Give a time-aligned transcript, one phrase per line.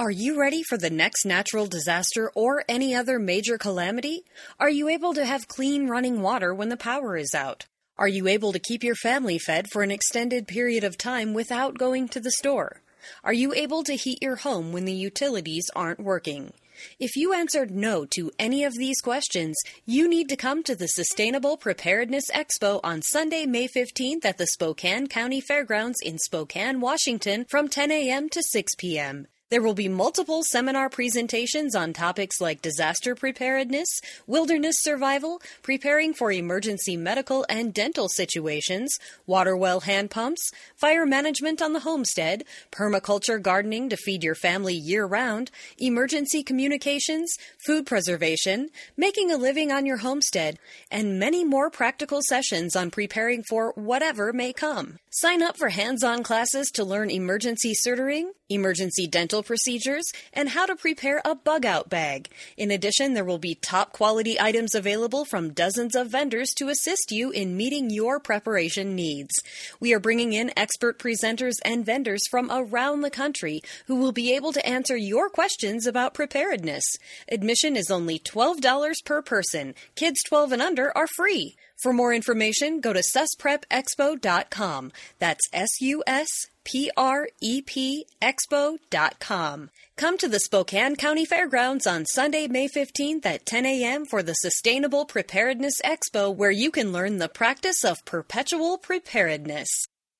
[0.00, 4.24] Are you ready for the next natural disaster or any other major calamity?
[4.58, 7.66] Are you able to have clean running water when the power is out?
[7.98, 11.76] Are you able to keep your family fed for an extended period of time without
[11.76, 12.80] going to the store?
[13.22, 16.54] Are you able to heat your home when the utilities aren't working?
[16.98, 20.88] If you answered no to any of these questions, you need to come to the
[20.88, 27.44] Sustainable Preparedness Expo on Sunday, May 15th at the Spokane County Fairgrounds in Spokane, Washington
[27.50, 28.30] from 10 a.m.
[28.30, 29.26] to 6 p.m.
[29.50, 33.88] There will be multiple seminar presentations on topics like disaster preparedness,
[34.28, 41.60] wilderness survival, preparing for emergency medical and dental situations, water well hand pumps, fire management
[41.60, 48.68] on the homestead, permaculture gardening to feed your family year round, emergency communications, food preservation,
[48.96, 50.60] making a living on your homestead,
[50.92, 55.00] and many more practical sessions on preparing for whatever may come.
[55.10, 60.66] Sign up for hands on classes to learn emergency suturing, emergency dental procedures, and how
[60.66, 62.28] to prepare a bug out bag.
[62.56, 67.12] In addition, there will be top quality items available from dozens of vendors to assist
[67.12, 69.32] you in meeting your preparation needs.
[69.78, 74.34] We are bringing in expert presenters and vendors from around the country who will be
[74.34, 76.84] able to answer your questions about preparedness.
[77.30, 79.74] Admission is only $12 per person.
[79.94, 81.56] Kids 12 and under are free.
[81.82, 84.92] For more information, go to susprepexpo.com.
[85.18, 86.28] That's S U S
[86.64, 89.70] P R E P Expo.com.
[89.96, 94.06] Come to the Spokane County Fairgrounds on Sunday, May 15th at 10 a.m.
[94.06, 99.68] for the Sustainable Preparedness Expo, where you can learn the practice of perpetual preparedness.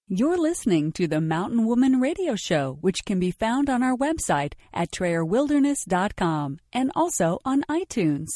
[0.08, 4.54] You're listening to the Mountain Woman Radio Show, which can be found on our website
[4.74, 8.26] at TrayerWilderness.com and also on iTunes.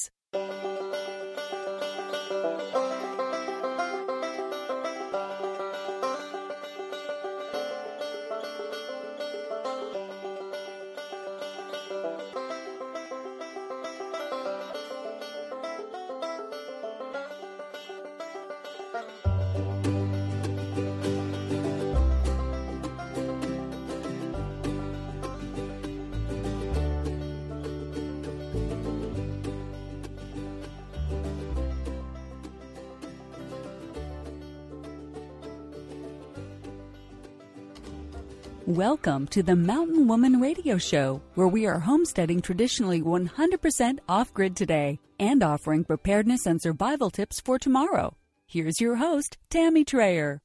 [38.75, 44.57] Welcome to the Mountain Woman Radio Show, where we are homesteading traditionally 100% off grid
[44.57, 48.17] today and offering preparedness and survival tips for tomorrow.
[48.49, 50.41] Here's your host, Tammy Trayer.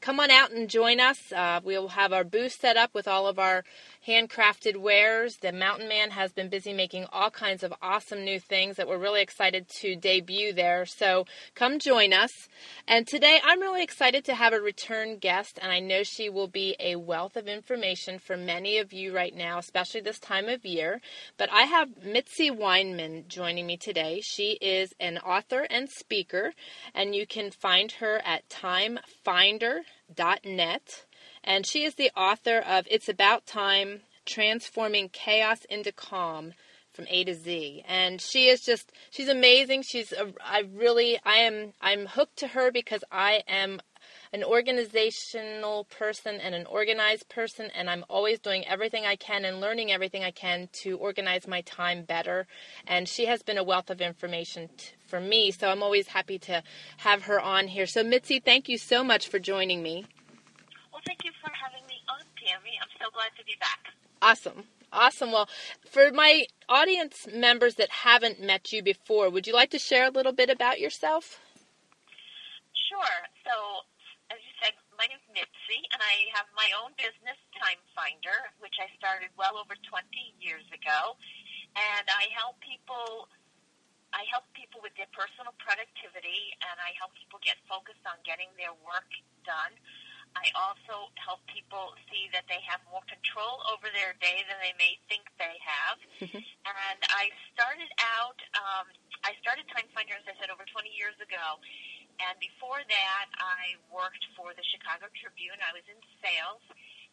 [0.00, 1.32] come on out and join us.
[1.32, 3.64] Uh, we'll have our booth set up with all of our
[4.08, 5.36] handcrafted wares.
[5.36, 8.96] The Mountain Man has been busy making all kinds of awesome new things that we're
[8.96, 10.86] really excited to debut there.
[10.86, 12.48] So come join us.
[12.86, 16.48] And today I'm really excited to have a return guest, and I know she will
[16.48, 20.64] be a wealth of information for many of you right now, especially this time of
[20.64, 21.02] year.
[21.36, 24.22] But I have Mitzi Weinman joining me today.
[24.22, 26.54] She is an author and speaker,
[26.94, 31.04] and you can find her at timefinder.net.
[31.44, 36.52] And she is the author of It's About Time Transforming Chaos into Calm
[36.92, 37.84] from A to Z.
[37.86, 39.82] And she is just she's amazing.
[39.82, 43.80] She's a, I really I am I'm hooked to her because I am
[44.32, 49.60] an organizational person and an organized person, and I'm always doing everything I can and
[49.60, 52.46] learning everything I can to organize my time better.
[52.86, 56.38] And she has been a wealth of information t- for me, so I'm always happy
[56.40, 56.62] to
[56.98, 57.86] have her on here.
[57.86, 60.04] So, Mitzi, thank you so much for joining me.
[60.98, 62.74] Well, thank you for having me on, Tammy.
[62.74, 63.94] I'm so glad to be back.
[64.18, 64.66] Awesome.
[64.90, 65.30] Awesome.
[65.30, 65.46] Well,
[65.86, 70.10] for my audience members that haven't met you before, would you like to share a
[70.10, 71.38] little bit about yourself?
[72.90, 73.14] Sure.
[73.46, 73.86] So,
[74.34, 78.74] as you said, my name's Mitzi, and I have my own business, Time Finder, which
[78.82, 80.02] I started well over 20
[80.42, 81.14] years ago.
[81.78, 83.30] And I help people
[84.10, 88.48] I help people with their personal productivity and I help people get focused on getting
[88.56, 89.06] their work
[89.44, 89.76] done.
[90.38, 94.74] I also help people see that they have more control over their day than they
[94.78, 95.98] may think they have.
[96.22, 98.86] and I started out, um,
[99.26, 101.58] I started TimeFinder, as I said, over 20 years ago.
[102.22, 105.58] And before that, I worked for the Chicago Tribune.
[105.58, 106.62] I was in sales.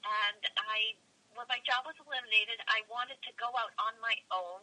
[0.06, 0.94] And I,
[1.34, 4.62] when my job was eliminated, I wanted to go out on my own.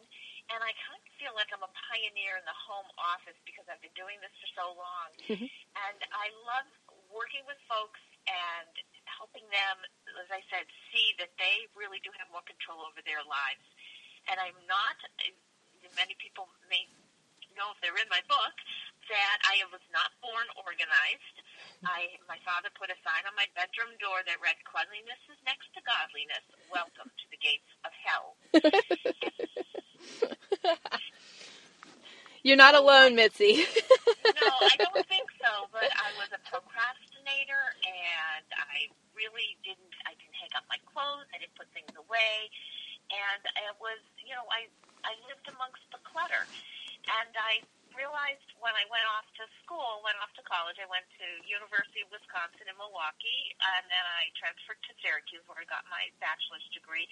[0.51, 3.79] And I kind of feel like I'm a pioneer in the home office because I've
[3.83, 5.09] been doing this for so long.
[5.87, 6.67] and I love
[7.11, 8.73] working with folks and
[9.05, 9.77] helping them,
[10.19, 13.65] as I said, see that they really do have more control over their lives.
[14.31, 14.97] And I'm not,
[15.95, 16.87] many people may
[17.55, 18.55] know if they're in my book,
[19.11, 21.37] that I was not born organized.
[21.83, 25.67] I my father put a sign on my bedroom door that read "Cleanliness is next
[25.75, 26.47] to godliness.
[26.71, 28.39] Welcome to the gates of hell."
[32.43, 33.63] You're not alone, Mitzi.
[34.35, 35.71] no, I don't think so.
[35.71, 36.41] But I was a
[37.33, 39.93] procrastinator, and I really didn't.
[40.05, 41.25] I didn't hang up my clothes.
[41.33, 42.49] I didn't put things away,
[43.09, 44.69] and it was, you know, I
[45.01, 46.45] I lived amongst the clutter,
[47.09, 51.05] and I realized when I went off to school, went off to college, I went
[51.21, 55.85] to University of Wisconsin in Milwaukee, and then I transferred to Syracuse where I got
[55.93, 57.05] my bachelor's degree,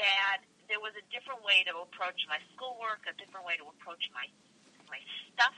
[0.00, 0.40] that
[0.72, 4.24] there was a different way to approach my schoolwork, a different way to approach my
[4.88, 5.00] my
[5.32, 5.56] stuff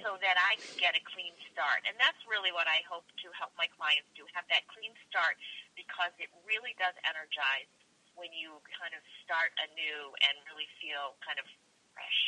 [0.00, 1.84] so that I could get a clean start.
[1.84, 5.36] And that's really what I hope to help my clients do, have that clean start
[5.76, 7.68] because it really does energize
[8.16, 11.46] when you kind of start anew and really feel kind of
[11.92, 12.22] fresh.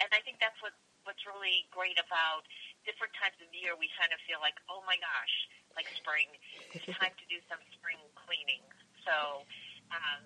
[0.00, 0.72] And I think that's what
[1.04, 2.48] what's really great about
[2.84, 5.34] different times of year, we kind of feel like, oh my gosh,
[5.76, 6.28] like spring.
[6.72, 8.64] It's time to do some spring cleaning.
[9.04, 9.44] So
[9.92, 10.24] um,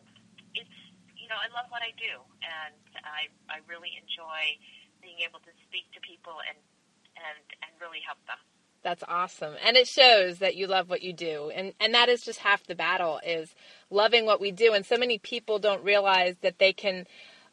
[0.55, 0.79] it's,
[1.19, 4.59] you know, I love what I do, and I, I really enjoy
[5.01, 6.59] being able to speak to people and,
[7.17, 8.39] and, and really help them.
[8.83, 9.55] That's awesome.
[9.65, 11.51] And it shows that you love what you do.
[11.55, 13.55] And and that is just half the battle is
[13.91, 14.73] loving what we do.
[14.73, 17.07] And so many people don't realize that they can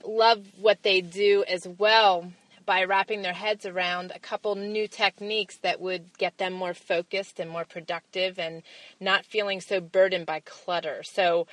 [0.06, 2.32] love what they do as well
[2.66, 7.40] by wrapping their heads around a couple new techniques that would get them more focused
[7.40, 8.64] and more productive and
[9.00, 11.04] not feeling so burdened by clutter.
[11.04, 11.48] So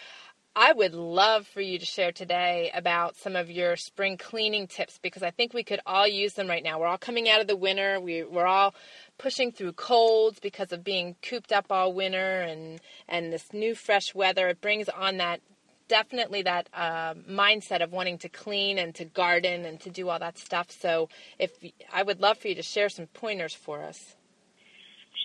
[0.55, 4.99] I would love for you to share today about some of your spring cleaning tips
[5.01, 6.79] because I think we could all use them right now.
[6.79, 7.99] We're all coming out of the winter.
[7.99, 8.75] We, we're all
[9.17, 14.15] pushing through colds because of being cooped up all winter and, and this new fresh
[14.15, 14.49] weather.
[14.49, 15.41] It brings on that
[15.89, 20.19] definitely that uh, mindset of wanting to clean and to garden and to do all
[20.19, 20.71] that stuff.
[20.71, 21.09] So,
[21.39, 21.53] if
[21.93, 24.17] I would love for you to share some pointers for us.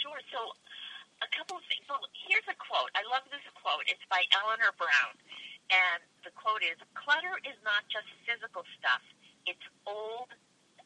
[0.01, 0.19] Sure.
[0.31, 0.66] So,
[1.27, 1.83] a couple of things.
[1.87, 2.91] So, here's a quote.
[2.95, 3.83] I love this quote.
[3.91, 5.13] It's by Eleanor Brown,
[5.69, 9.03] and the quote is: "Clutter is not just physical stuff;
[9.45, 10.31] it's old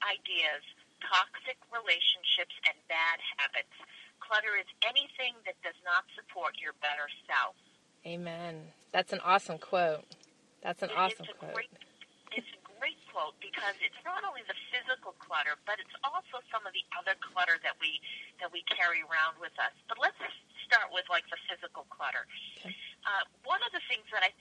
[0.02, 0.64] ideas,
[1.06, 3.74] toxic relationships, and bad habits.
[4.20, 7.56] Clutter is anything that does not support your better self."
[8.06, 8.74] Amen.
[8.92, 10.06] That's an awesome quote.
[10.64, 11.54] That's an It- awesome quote.
[11.54, 11.91] Great, it's a great
[13.12, 17.20] quote because it's not only the physical clutter, but it's also some of the other
[17.20, 18.00] clutter that we
[18.40, 19.76] that we carry around with us.
[19.92, 20.18] But let's
[20.66, 22.24] start with like the physical clutter.
[22.64, 22.72] Okay.
[23.04, 24.32] Uh, one of the things that I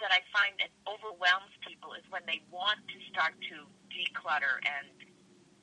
[0.00, 3.56] that I find that overwhelms people is when they want to start to
[3.92, 4.90] declutter and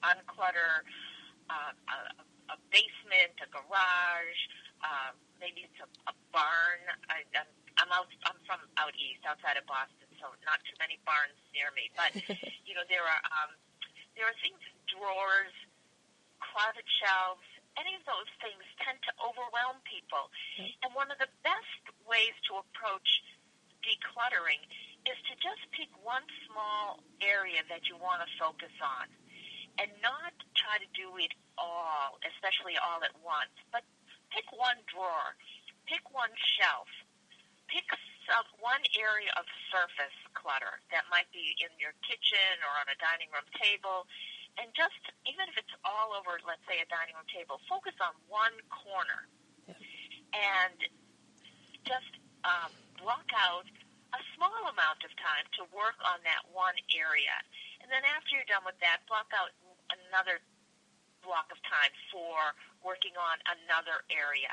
[0.06, 0.86] unclutter
[1.52, 1.98] uh, a,
[2.56, 4.41] a basement, a garage,
[4.82, 6.82] uh, maybe it's a, a barn.
[7.12, 7.50] I, I'm,
[7.80, 8.08] I'm out.
[8.27, 11.90] I'm from out east, outside of Boston, so not too many barns near me.
[11.98, 12.13] But
[12.70, 13.51] you know, there are um,
[14.13, 15.54] there are things, drawers,
[16.38, 17.44] closet shelves.
[17.80, 20.28] Any of those things tend to overwhelm people.
[20.84, 23.10] And one of the best ways to approach
[23.80, 24.60] decluttering
[25.08, 29.08] is to just pick one small area that you want to focus on
[29.80, 33.88] and not try to do it all, especially all at once, but
[34.30, 35.34] pick one drawer,
[35.88, 36.92] pick one shelf,
[37.72, 37.88] pick
[38.31, 42.95] some, one area of surface clutter that might be in your kitchen or on a
[43.03, 44.07] dining room table,
[44.55, 48.15] and just, even if it's all over, let's say, a dining room table, focus on
[48.31, 49.27] one corner
[50.31, 50.79] and
[51.83, 52.11] just
[52.47, 53.67] um, block out
[54.15, 57.35] a small amount of time to work on that one area.
[57.83, 59.51] And then after you're done with that, block out
[60.07, 60.39] another
[61.23, 64.51] block of time for working on another area.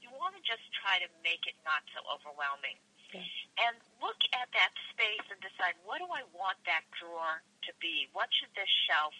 [0.00, 2.80] You want to just try to make it not so overwhelming.
[3.10, 3.26] Okay.
[3.58, 8.06] And look at that space and decide what do I want that drawer to be?
[8.14, 9.12] What should this shelf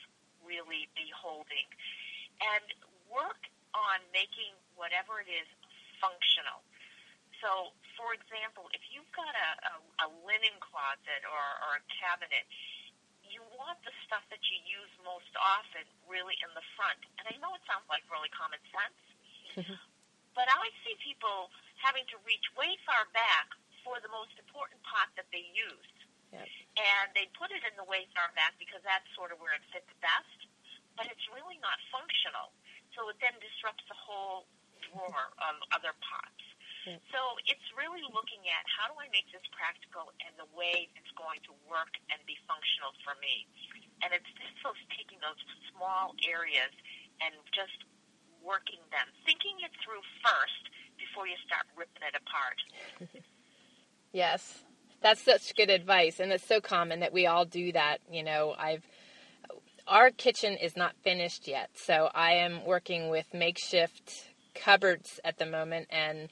[0.47, 1.67] really be holding?
[2.39, 2.63] And
[3.11, 5.51] work on making whatever it is
[5.99, 6.63] functional.
[7.43, 9.75] So, for example, if you've got a, a,
[10.07, 12.47] a linen closet or, or a cabinet,
[13.27, 17.03] you want the stuff that you use most often really in the front.
[17.19, 19.01] And I know it sounds like really common sense.
[20.37, 21.51] but I always see people
[21.83, 23.51] having to reach way far back
[23.85, 25.99] for the most important pot that they used.
[26.79, 29.65] And they put it in the way far back because that's sort of where it
[29.75, 30.39] fits best,
[30.95, 32.55] but it's really not functional.
[32.95, 34.47] So it then disrupts the whole
[34.91, 36.45] drawer of other pots.
[37.13, 41.13] So it's really looking at how do I make this practical and the way it's
[41.13, 43.45] going to work and be functional for me.
[44.01, 45.37] And it's just those taking those
[45.69, 46.73] small areas
[47.21, 47.85] and just
[48.41, 50.65] working them, thinking it through first
[50.97, 52.59] before you start ripping it apart.
[54.13, 54.63] Yes.
[55.03, 58.55] That's such good advice and it's so common that we all do that, you know.
[58.59, 58.85] I've
[59.87, 61.71] our kitchen is not finished yet.
[61.75, 66.29] So I am working with makeshift cupboards at the moment and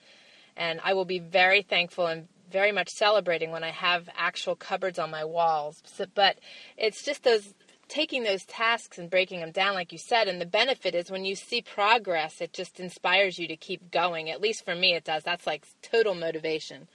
[0.57, 4.99] and I will be very thankful and very much celebrating when I have actual cupboards
[4.99, 5.83] on my walls.
[5.85, 6.39] So, but
[6.77, 7.55] it's just those
[7.89, 11.25] taking those tasks and breaking them down like you said and the benefit is when
[11.25, 15.05] you see progress it just inspires you to keep going at least for me it
[15.05, 16.87] does that's like total motivation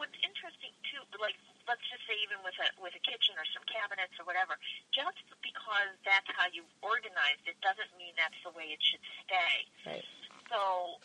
[0.00, 1.36] what's interesting too, like
[1.68, 4.56] let's just say even with a with a kitchen or some cabinets or whatever,
[4.96, 9.68] just because that's how you organized it doesn't mean that's the way it should stay.
[9.84, 10.06] right
[10.48, 10.96] So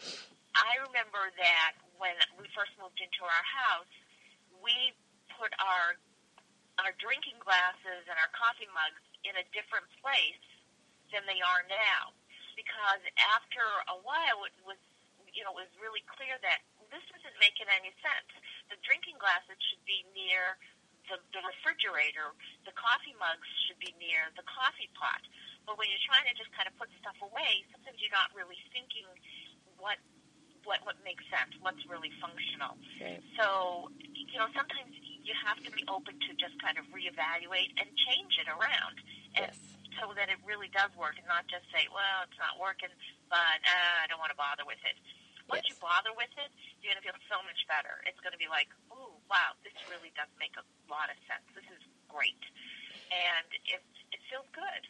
[0.56, 3.92] I remember that when we first moved into our house,
[4.64, 4.96] we
[5.36, 6.00] put our
[6.80, 10.48] our drinking glasses and our coffee mugs in a different place
[11.12, 12.16] than they are now.
[12.56, 13.04] Because
[13.36, 14.80] after a while it was
[15.36, 18.32] you know, it was really clear that this isn't making any sense.
[18.70, 20.58] The drinking glasses should be near
[21.10, 22.34] the, the refrigerator.
[22.66, 25.22] The coffee mugs should be near the coffee pot.
[25.66, 28.58] But when you're trying to just kind of put stuff away, sometimes you're not really
[28.74, 29.06] thinking
[29.78, 29.98] what
[30.66, 32.74] what what makes sense, what's really functional.
[32.98, 37.70] right So, you know, sometimes you have to be open to just kind of reevaluate
[37.78, 38.98] and change it around.
[39.38, 42.60] And yes so that it really does work and not just say, well, it's not
[42.60, 42.92] working,
[43.32, 44.96] but uh, I don't want to bother with it.
[45.50, 45.78] Once Yes.
[45.78, 46.50] you bother with it,
[46.82, 48.02] you're going to feel so much better.
[48.10, 51.46] It's going to be like, oh, wow, this really does make a lot of sense.
[51.54, 52.42] This is great.
[53.14, 54.82] And it, it feels good.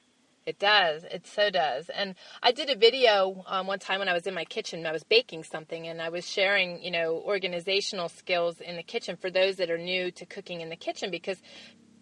[0.46, 1.04] It does.
[1.06, 1.90] It so does.
[1.90, 4.86] And I did a video um, one time when I was in my kitchen.
[4.86, 9.18] I was baking something, and I was sharing, you know, organizational skills in the kitchen
[9.18, 11.42] for those that are new to cooking in the kitchen because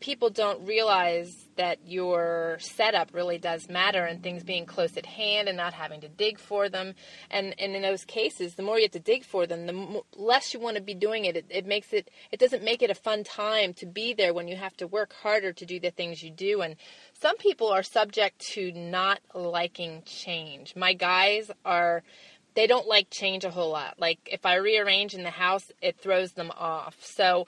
[0.04, 5.48] people don't realize that your setup really does matter and things being close at hand
[5.48, 6.94] and not having to dig for them.
[7.32, 10.06] And, and in those cases, the more you have to dig for them, the mo-
[10.18, 11.38] less you want to be doing it.
[11.38, 11.46] it.
[11.50, 14.58] It makes it, it doesn't make it a fun time to be there when you
[14.58, 16.62] have to work harder to do the things you do.
[16.62, 16.76] And
[17.14, 20.76] some people are subject to not liking change.
[20.76, 22.04] My guys are
[22.56, 23.96] they don't like change a whole lot.
[24.00, 26.98] Like if I rearrange in the house, it throws them off.
[27.00, 27.48] So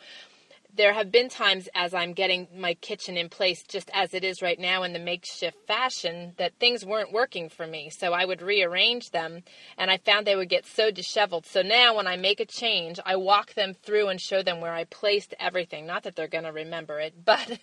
[0.75, 4.41] there have been times as I'm getting my kitchen in place just as it is
[4.41, 7.89] right now in the makeshift fashion that things weren't working for me.
[7.89, 9.44] So I would rearrange them
[9.77, 11.46] and I found they would get so disheveled.
[11.46, 14.74] So now when I make a change, I walk them through and show them where
[14.74, 15.86] I placed everything.
[15.86, 17.60] Not that they're going to remember it, but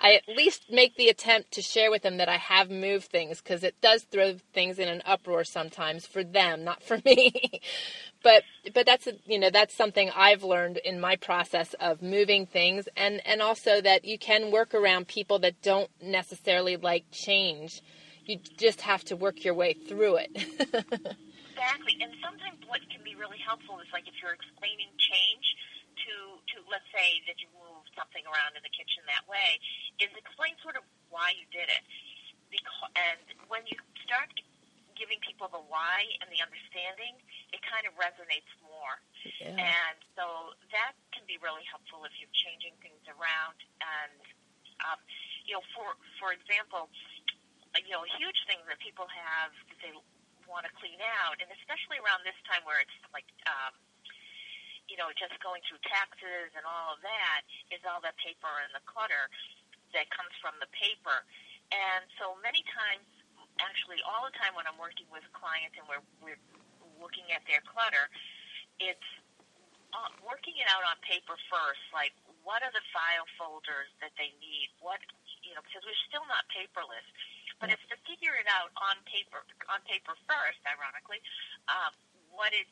[0.00, 3.40] I at least make the attempt to share with them that I have moved things
[3.40, 7.60] because it does throw things in an uproar sometimes for them, not for me.
[8.26, 8.42] But
[8.74, 12.88] but that's a, you know that's something I've learned in my process of moving things
[12.96, 17.82] and and also that you can work around people that don't necessarily like change
[18.24, 20.30] you just have to work your way through it
[21.56, 21.96] Exactly.
[22.04, 25.46] And sometimes what can be really helpful is like if you're explaining change
[26.04, 29.56] to, to let's say that you move something around in the kitchen that way,
[29.96, 31.80] is explain sort of why you did it.
[32.52, 34.28] Because, and when you start
[35.00, 37.16] giving people the why and the understanding,
[37.54, 38.96] it kind of resonates more.
[39.42, 39.54] yeah.
[39.54, 43.58] And so that can be really helpful if you're changing things around.
[43.82, 44.22] And,
[44.82, 44.98] um,
[45.46, 46.90] you know, for, for example,
[47.76, 49.92] you know, a huge thing that people have that they
[50.48, 53.74] want to clean out, and especially around this time where it's like, um,
[54.86, 57.42] you know, just going through taxes and all of that,
[57.74, 59.26] is all the paper and the clutter
[59.92, 61.26] that comes from the paper.
[61.74, 63.02] And so many times,
[63.60, 66.40] actually all the time when I'm working with a client and we're, we're
[67.00, 68.08] looking at their clutter,
[68.80, 69.08] it's
[69.94, 72.12] uh, working it out on paper first, like
[72.46, 74.70] what are the file folders that they need?
[74.78, 75.02] What
[75.42, 77.06] you know, because we're still not paperless,
[77.58, 80.62] but it's to figure it out on paper on paper first.
[80.62, 81.18] Ironically,
[81.66, 81.90] um,
[82.30, 82.70] what it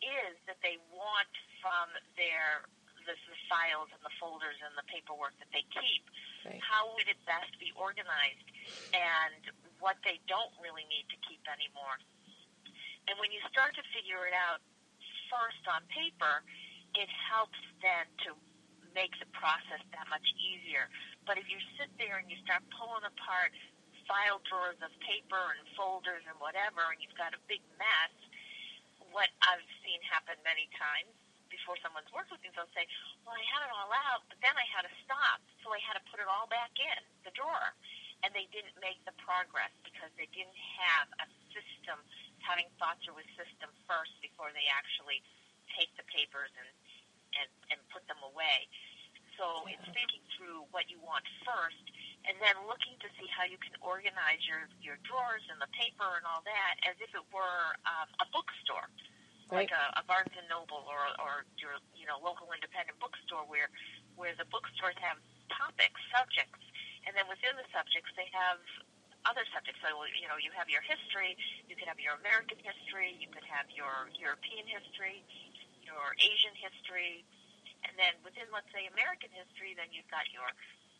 [0.00, 2.70] is that they want from their
[3.02, 6.04] the, the files and the folders and the paperwork that they keep.
[6.46, 6.62] Right.
[6.62, 8.46] How would it best be organized,
[8.94, 9.42] and
[9.82, 11.98] what they don't really need to keep anymore.
[13.08, 14.60] And when you start to figure it out
[15.30, 16.42] first on paper,
[16.98, 18.34] it helps then to
[18.94, 20.90] make the process that much easier.
[21.22, 23.54] But if you sit there and you start pulling apart
[24.10, 28.14] file drawers of paper and folders and whatever, and you've got a big mess,
[29.14, 31.14] what I've seen happen many times
[31.50, 32.86] before someone's worked with me, they'll say,
[33.26, 35.98] well, I had it all out, but then I had to stop, so I had
[35.98, 37.74] to put it all back in the drawer.
[38.22, 41.98] And they didn't make the progress because they didn't have a system,
[42.44, 45.22] having thought through a system first before they actually
[45.76, 46.70] take the papers and,
[47.38, 48.66] and, and put them away.
[49.38, 51.84] So it's thinking through what you want first
[52.28, 56.20] and then looking to see how you can organize your, your drawers and the paper
[56.20, 58.88] and all that as if it were um, a bookstore
[59.50, 59.66] Right.
[59.66, 63.66] like a, a Barnes and Noble or or your you know local independent bookstore where
[64.14, 65.18] where the bookstores have
[65.50, 66.62] topics, subjects,
[67.02, 68.62] and then within the subjects they have
[69.28, 69.80] other subjects.
[69.84, 71.36] So you know you have your history,
[71.68, 75.24] you could have your American history, you could have your European history,
[75.84, 77.24] your Asian history,
[77.84, 80.48] and then within let's say American history, then you've got your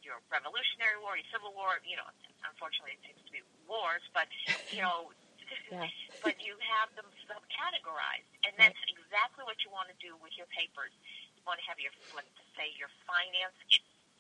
[0.01, 1.81] your Revolutionary War, your Civil War.
[1.85, 2.09] You know,
[2.45, 4.29] unfortunately it seems to be wars, but
[4.73, 5.13] you know.
[5.67, 5.83] Yeah.
[6.23, 10.47] But you have them subcategorized, and that's exactly what you want to do with your
[10.55, 10.95] papers.
[11.35, 13.57] You want to have your, let's say, your finance,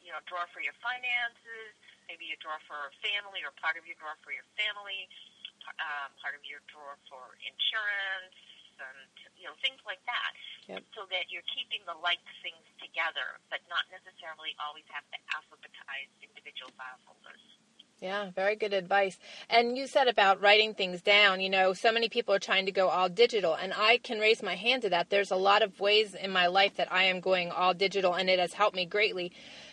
[0.02, 1.70] you know, drawer for your finances,
[2.10, 5.06] maybe a drawer for family, or part of your drawer for your family,
[5.78, 8.34] um, part of your drawer for insurance,
[8.82, 10.34] and you know, things like that.
[10.66, 10.82] Yep.
[10.98, 16.10] So that you're keeping the like things together, but not necessarily always have to alphabetize
[16.18, 17.42] individual file folders.
[18.00, 19.18] Yeah, very good advice.
[19.50, 22.72] And you said about writing things down, you know, so many people are trying to
[22.72, 25.10] go all digital, and I can raise my hand to that.
[25.10, 28.30] There's a lot of ways in my life that I am going all digital, and
[28.30, 29.32] it has helped me greatly.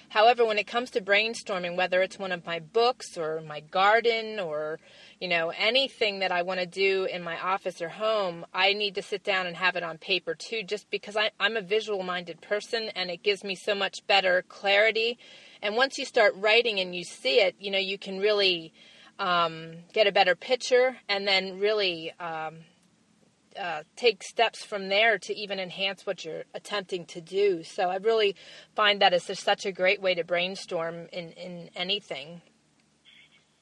[0.10, 4.40] However, when it comes to brainstorming, whether it's one of my books or my garden
[4.40, 4.80] or,
[5.20, 8.96] you know, anything that I want to do in my office or home, I need
[8.96, 12.04] to sit down and have it on paper too, just because I, I'm a visual
[12.04, 15.18] minded person and it gives me so much better clarity.
[15.62, 18.74] And once you start writing and you see it, you know, you can really
[19.20, 22.60] um, get a better picture and then really um,
[23.60, 27.64] uh, take steps from there to even enhance what you're attempting to do.
[27.64, 28.36] So I really
[28.76, 32.42] find that it's just such a great way to brainstorm in, in anything.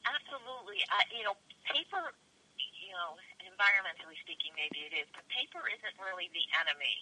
[0.06, 0.80] Absolutely.
[0.92, 1.34] I, you know,
[1.66, 2.14] paper,
[2.60, 6.98] you know, environmentally speaking, maybe it is, but paper isn't really the enemy.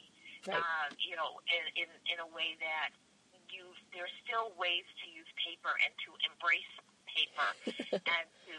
[0.47, 0.60] Right.
[0.60, 2.91] Uh, you know, in, in, in a way that
[3.51, 6.73] you, there's still ways to use paper and to embrace
[7.08, 7.49] paper
[8.15, 8.56] and to,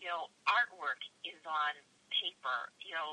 [0.00, 1.72] you know, artwork is on
[2.10, 2.58] paper.
[2.82, 3.10] You know,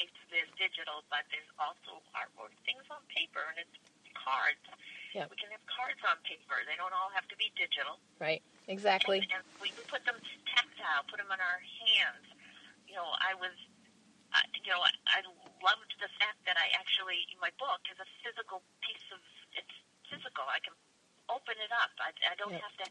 [0.00, 3.76] it's, there's digital, but there's also artwork, things on paper, and it's
[4.16, 4.62] cards.
[5.12, 5.32] Yep.
[5.32, 6.60] We can have cards on paper.
[6.68, 8.00] They don't all have to be digital.
[8.20, 8.40] Right.
[8.68, 9.22] Exactly.
[9.22, 10.18] And, and we we put them
[10.50, 12.26] tactile, put them on our hands.
[12.90, 13.54] You know, I was,
[14.34, 15.20] uh, you know, I, I
[15.62, 19.22] loved the fact that I actually, my book is a physical piece of,
[19.54, 19.76] it's
[20.10, 20.46] physical.
[20.50, 20.74] I can
[21.30, 21.94] open it up.
[22.02, 22.62] I, I don't Yep.
[22.62, 22.86] have to,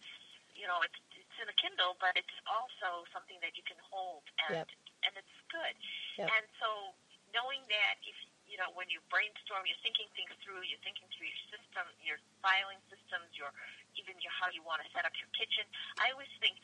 [0.56, 4.24] you know, it's, it's in a Kindle, but it's also something that you can hold,
[4.48, 4.72] and Yep.
[5.06, 5.76] And it's good.
[6.18, 6.28] Yep.
[6.34, 6.94] And so,
[7.32, 8.18] knowing that if
[8.50, 12.20] you know when you brainstorm, you're thinking things through, you're thinking through your system, your
[12.42, 13.54] filing systems, your
[13.96, 15.66] even your how you want to set up your kitchen.
[16.02, 16.58] I always think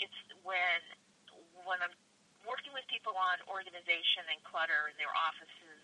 [0.00, 0.80] it's when
[1.68, 1.94] when I'm
[2.42, 5.82] working with people on organization and clutter in their offices,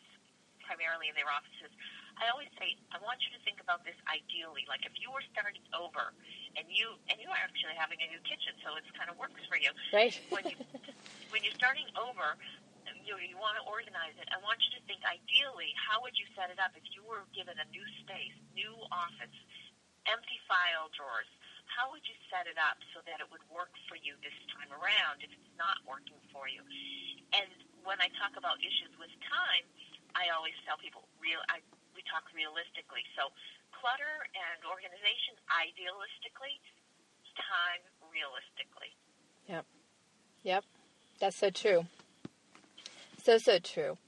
[0.66, 1.70] primarily in their offices.
[2.18, 4.66] I always say, I want you to think about this ideally.
[4.66, 6.10] Like if you were starting over,
[6.58, 9.38] and you and you are actually having a new kitchen, so it's kind of works
[9.46, 10.18] for you Right.
[10.34, 10.58] when you
[11.30, 12.36] when you're starting over,
[13.04, 14.28] you you want to organize it.
[14.32, 17.24] I want you to think ideally, how would you set it up if you were
[17.36, 19.36] given a new space, new office,
[20.08, 21.28] empty file drawers?
[21.68, 24.72] How would you set it up so that it would work for you this time
[24.72, 26.64] around if it's not working for you?
[27.36, 27.48] And
[27.84, 29.64] when I talk about issues with time,
[30.16, 31.40] I always tell people real.
[31.52, 31.60] I,
[31.92, 33.04] we talk realistically.
[33.20, 33.28] So
[33.76, 36.56] clutter and organization, idealistically,
[37.36, 38.96] time realistically.
[39.44, 39.64] Yep.
[40.42, 40.64] Yep.
[41.20, 41.86] That's so true.
[43.22, 43.98] So, so true.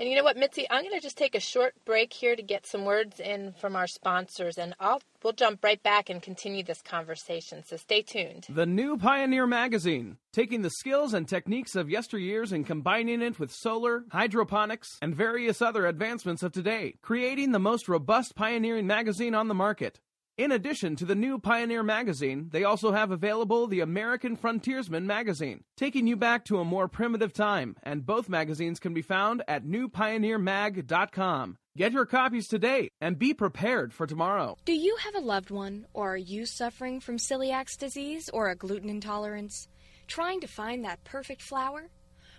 [0.00, 0.64] And you know what, Mitzi?
[0.70, 3.74] I'm going to just take a short break here to get some words in from
[3.74, 7.64] our sponsors, and I'll we'll jump right back and continue this conversation.
[7.66, 8.46] So stay tuned.
[8.48, 13.50] The new Pioneer magazine, taking the skills and techniques of yesteryears and combining it with
[13.50, 19.48] solar, hydroponics, and various other advancements of today, creating the most robust pioneering magazine on
[19.48, 19.98] the market.
[20.38, 25.64] In addition to the new Pioneer magazine, they also have available the American Frontiersman magazine,
[25.76, 29.64] taking you back to a more primitive time, and both magazines can be found at
[29.64, 31.56] newpioneermag.com.
[31.76, 34.56] Get your copies today and be prepared for tomorrow.
[34.64, 38.54] Do you have a loved one, or are you suffering from celiac disease or a
[38.54, 39.66] gluten intolerance?
[40.06, 41.90] Trying to find that perfect flour?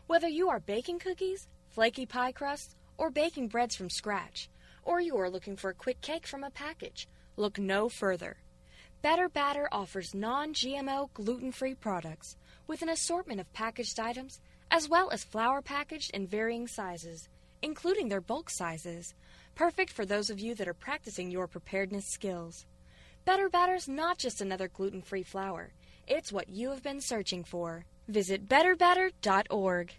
[0.07, 4.49] Whether you are baking cookies, flaky pie crusts, or baking breads from scratch,
[4.83, 8.37] or you are looking for a quick cake from a package, look no further.
[9.01, 12.35] Better Batter offers non GMO gluten free products
[12.67, 17.29] with an assortment of packaged items, as well as flour packaged in varying sizes,
[17.61, 19.15] including their bulk sizes,
[19.55, 22.65] perfect for those of you that are practicing your preparedness skills.
[23.25, 25.71] Better Batter's not just another gluten free flour,
[26.07, 27.85] it's what you have been searching for.
[28.07, 29.93] Visit betterbatter.org.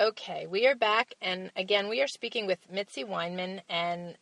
[0.00, 3.62] Okay, we are back, and again, we are speaking with Mitzi Weinman.
[3.68, 4.14] And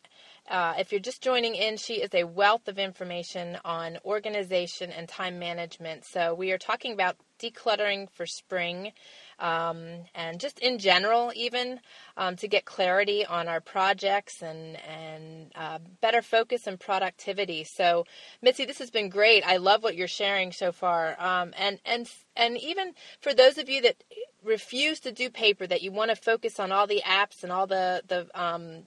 [0.49, 5.07] uh, if you're just joining in, she is a wealth of information on organization and
[5.07, 6.03] time management.
[6.03, 8.91] So, we are talking about decluttering for spring
[9.39, 11.79] um, and just in general, even
[12.15, 17.63] um, to get clarity on our projects and and uh, better focus and productivity.
[17.63, 18.05] So,
[18.41, 19.43] Mitzi, this has been great.
[19.45, 23.69] I love what you're sharing so far, um, and and and even for those of
[23.69, 24.03] you that
[24.43, 27.67] refuse to do paper, that you want to focus on all the apps and all
[27.67, 28.83] the the um,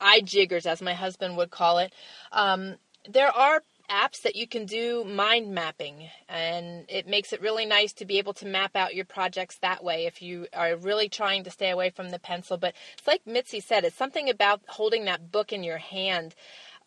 [0.00, 1.92] eye jiggers, as my husband would call it.
[2.32, 2.76] Um,
[3.08, 7.92] there are apps that you can do mind mapping and it makes it really nice
[7.92, 11.44] to be able to map out your projects that way if you are really trying
[11.44, 12.56] to stay away from the pencil.
[12.56, 16.34] But it's like mitzi said it's something about holding that book in your hand.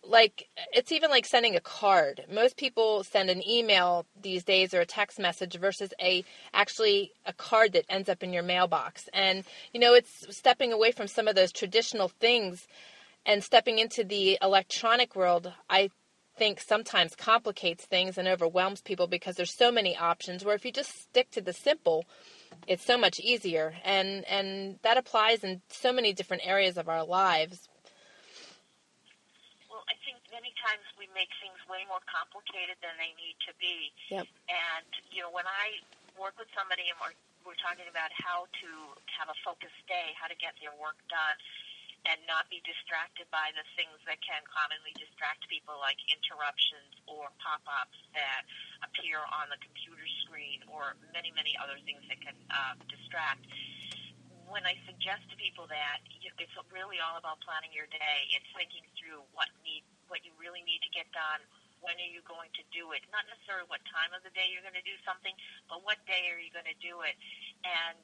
[0.04, 2.26] Like it's even like sending a card.
[2.32, 7.34] Most people send an email these days or a text message versus a actually a
[7.34, 9.08] card that ends up in your mailbox.
[9.14, 12.68] And you know it's stepping away from some of those traditional things
[13.26, 15.52] and stepping into the electronic world.
[15.70, 15.90] I
[16.38, 20.72] think sometimes complicates things and overwhelms people because there's so many options where if you
[20.72, 22.06] just stick to the simple
[22.68, 23.76] it's so much easier.
[23.84, 27.68] And and that applies in so many different areas of our lives.
[29.70, 33.54] Well i think many times we make things way more complicated than they need to
[33.60, 33.92] be.
[34.12, 34.28] Yep.
[34.52, 35.80] and you know when i
[36.20, 37.14] work with somebody and we're,
[37.46, 38.70] we're talking about how to
[39.14, 41.38] have a focused day how to get their work done
[42.08, 47.28] and not be distracted by the things that can commonly distract people, like interruptions or
[47.44, 48.48] pop ups that
[48.80, 53.44] appear on the computer screen or many, many other things that can uh, distract.
[54.48, 58.88] When I suggest to people that it's really all about planning your day, it's thinking
[58.96, 61.44] through what need, what you really need to get done,
[61.84, 63.04] when are you going to do it?
[63.12, 65.36] Not necessarily what time of the day you're going to do something,
[65.68, 67.20] but what day are you going to do it?
[67.68, 68.00] And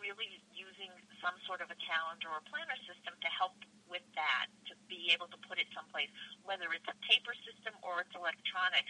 [0.00, 0.88] really using
[1.20, 3.56] some sort of a calendar or planner system to help
[3.88, 6.08] with that, to be able to put it someplace,
[6.44, 8.84] whether it's a paper system or it's electronic.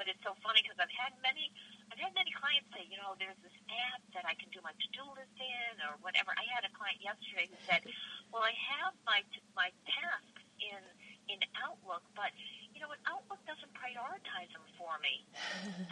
[0.00, 1.52] But it's so funny because I've had many,
[1.92, 3.52] I've had many clients say, you know, there's this
[3.92, 6.32] app that I can do my to-do list in or whatever.
[6.32, 7.84] I had a client yesterday who said,
[8.32, 9.20] well, I have my
[9.52, 10.80] my tasks in
[11.28, 12.32] in Outlook, but
[12.72, 15.20] you know, what Outlook doesn't prioritize them for me.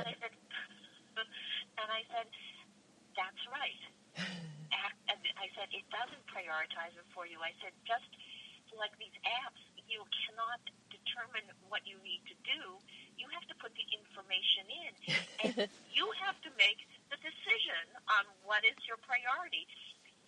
[0.00, 0.32] and I said,
[1.84, 2.32] and I said,
[3.12, 3.82] that's right
[4.18, 5.07] and
[5.38, 7.38] I said, it doesn't prioritize it for you.
[7.38, 8.10] I said, just
[8.76, 10.60] like these apps, you cannot
[10.92, 12.76] determine what you need to do.
[13.16, 14.92] You have to put the information in,
[15.42, 15.52] and
[15.96, 19.64] you have to make the decision on what is your priority.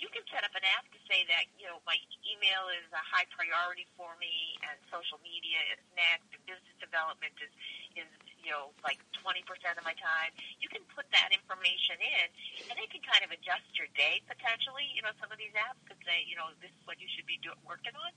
[0.00, 3.04] You can set up an app to say that you know my email is a
[3.04, 7.52] high priority for me, and social media is next, and business development is
[8.00, 8.10] is
[8.44, 9.44] you know, like 20%
[9.76, 10.32] of my time.
[10.60, 12.26] You can put that information in,
[12.72, 14.88] and it can kind of adjust your day potentially.
[14.96, 17.28] You know, some of these apps could say, you know, this is what you should
[17.28, 18.10] be do- working on.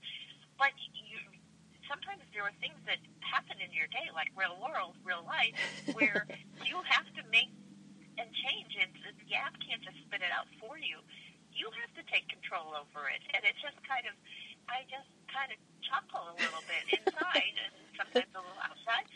[0.56, 1.20] But you,
[1.88, 5.56] sometimes there are things that happen in your day, like real world, real life,
[5.92, 6.24] where
[6.68, 7.52] you have to make
[8.16, 8.90] and change it.
[9.26, 11.02] The app can't just spit it out for you.
[11.50, 14.14] You have to take control over it, and it's just kind of,
[14.66, 19.06] I just kind of chuckle a little bit inside, and sometimes a little outside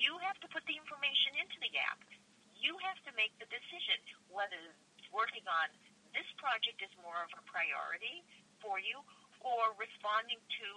[0.00, 1.98] you have to put the information into the app.
[2.54, 3.98] You have to make the decision
[4.30, 4.62] whether
[5.10, 5.66] working on
[6.14, 8.22] this project is more of a priority
[8.62, 9.02] for you
[9.42, 10.68] or responding to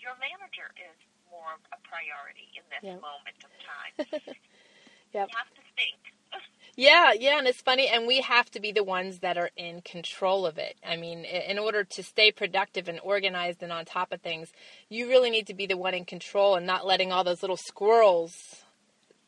[0.00, 0.96] your manager is
[1.28, 3.04] more of a priority in this yep.
[3.04, 3.92] moment of time.
[5.12, 5.28] yep.
[5.28, 6.00] You have to think.
[6.74, 9.82] Yeah, yeah, and it's funny, and we have to be the ones that are in
[9.82, 10.78] control of it.
[10.82, 14.54] I mean, in order to stay productive and organized and on top of things,
[14.88, 17.58] you really need to be the one in control and not letting all those little
[17.58, 18.64] squirrels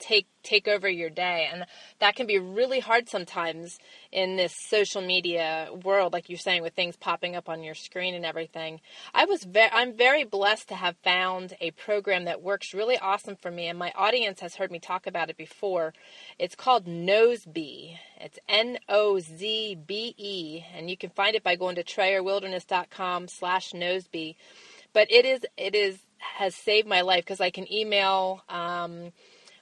[0.05, 1.49] take take over your day.
[1.51, 1.65] And
[2.01, 3.79] that can be really hard sometimes
[4.13, 8.15] in this social media world like you're saying with things popping up on your screen
[8.15, 8.81] and everything.
[9.15, 13.37] I was very i'm very blessed to have found a program that works really awesome
[13.37, 15.95] for me and my audience has heard me talk about it before.
[16.39, 19.85] It's called nozbe it's n-o-z-b-e
[20.77, 24.37] and you can find it by going to trayerwilderness.com slash nozbe
[24.93, 29.13] but it is it is has saved my life because i can email um,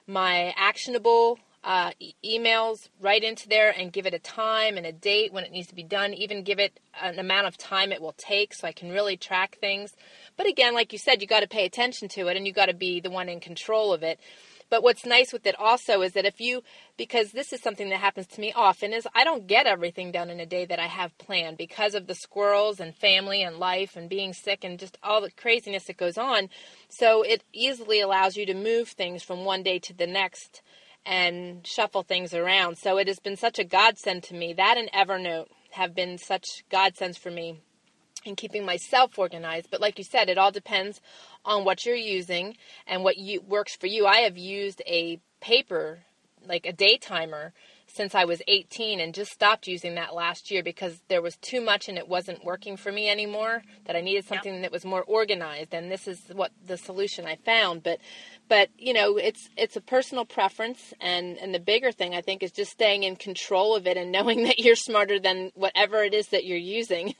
[0.07, 4.91] my actionable uh, e- emails right into there and give it a time and a
[4.91, 8.01] date when it needs to be done, even give it an amount of time it
[8.01, 9.93] will take so I can really track things.
[10.35, 12.65] But again, like you said, you got to pay attention to it and you got
[12.65, 14.19] to be the one in control of it.
[14.69, 16.63] But what's nice with it also is that if you,
[16.97, 20.29] because this is something that happens to me often, is I don't get everything done
[20.29, 23.95] in a day that I have planned because of the squirrels and family and life
[23.95, 26.49] and being sick and just all the craziness that goes on.
[26.89, 30.61] So it easily allows you to move things from one day to the next
[31.05, 32.77] and shuffle things around.
[32.77, 34.53] So it has been such a godsend to me.
[34.53, 37.59] That and Evernote have been such godsends for me
[38.25, 39.69] in keeping myself organized.
[39.69, 41.01] But like you said, it all depends
[41.45, 44.05] on what you're using and what you works for you.
[44.05, 45.99] I have used a paper,
[46.45, 47.53] like a day timer,
[47.93, 51.61] since I was 18 and just stopped using that last year because there was too
[51.61, 55.03] much and it wasn't working for me anymore that I needed something that was more
[55.03, 55.75] organized.
[55.75, 57.83] And this is what the solution I found.
[57.83, 57.99] But
[58.49, 60.93] but you know it's it's a personal preference.
[60.99, 64.11] And and the bigger thing I think is just staying in control of it and
[64.11, 67.13] knowing that you're smarter than whatever it is that you're using.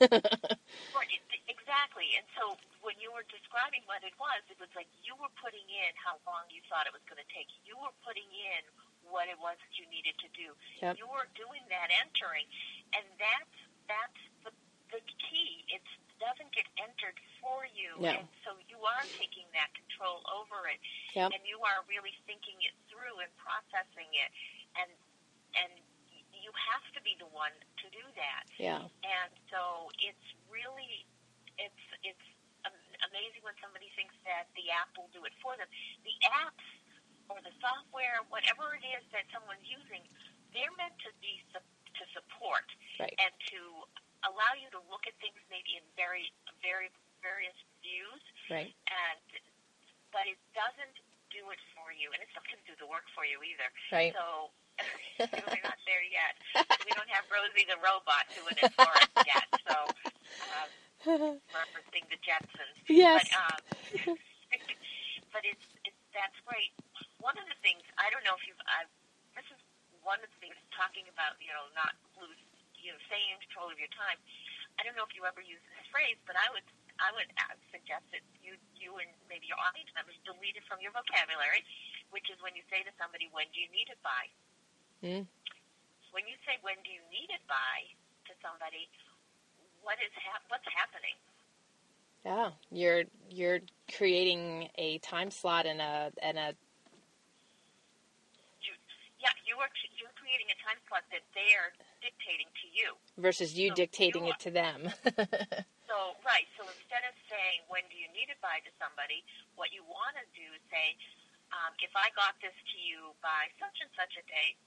[1.46, 2.06] Exactly.
[2.18, 5.64] And so when you were describing what it was it was like you were putting
[5.66, 8.62] in how long you thought it was going to take you were putting in
[9.08, 10.52] what it was that you needed to do.
[10.80, 11.00] Yep.
[11.00, 12.48] You were doing that entering,
[12.96, 13.56] and that's
[13.88, 14.52] that's the
[14.92, 15.64] the key.
[15.68, 15.84] It
[16.22, 18.08] doesn't get entered for you, no.
[18.08, 20.80] and so you are taking that control over it,
[21.12, 21.34] yep.
[21.34, 24.30] and you are really thinking it through and processing it,
[24.78, 24.90] and
[25.58, 25.72] and
[26.32, 28.44] you have to be the one to do that.
[28.60, 28.84] Yeah.
[29.04, 31.04] And so it's really
[31.58, 32.28] it's it's
[33.14, 35.70] amazing when somebody thinks that the app will do it for them.
[36.02, 36.66] The apps
[37.30, 40.02] or the software, whatever it is that someone's using,
[40.50, 42.66] they're meant to be to support
[42.98, 43.14] right.
[43.22, 43.86] and to
[44.26, 46.90] allow you to look at things maybe in very, very
[47.22, 48.22] various views.
[48.50, 48.74] Right.
[48.90, 49.22] And
[50.10, 50.98] but it doesn't
[51.30, 53.70] do it for you, and it still can do the work for you either.
[53.94, 54.10] Right.
[54.10, 54.50] So
[55.22, 56.34] we're not there yet.
[56.84, 59.48] We don't have Rosie the robot doing it for us yet.
[59.64, 59.88] So
[61.04, 62.76] referencing the Jetsons.
[62.88, 63.28] Yes.
[63.28, 64.16] But, um,
[65.32, 66.72] but it's, it's that's great
[67.24, 68.92] one of the things I don't know if you've I've,
[69.32, 69.56] this is
[70.04, 72.36] one of the things talking about you know not lose
[72.76, 74.20] you know staying in control of your time.
[74.76, 76.68] I don't know if you ever use this phrase, but I would
[77.00, 77.32] I would
[77.72, 81.64] suggest that you you and maybe your audience members delete it from your vocabulary,
[82.12, 84.28] which is when you say to somebody, "When do you need it by?"
[85.00, 85.24] Mm.
[86.12, 87.88] When you say "When do you need it by"
[88.28, 88.92] to somebody,
[89.84, 91.16] what is hap- what's happening?
[92.24, 93.60] Yeah, you're you're
[93.92, 96.56] creating a time slot and a and a
[99.24, 101.72] yeah, you are you're creating a time slot that they are
[102.04, 104.92] dictating to you versus you so dictating you it to them.
[105.88, 109.24] so right, so instead of saying when do you need it by to somebody,
[109.56, 110.92] what you want to do is say,
[111.56, 114.60] um, if I got this to you by such and such a date,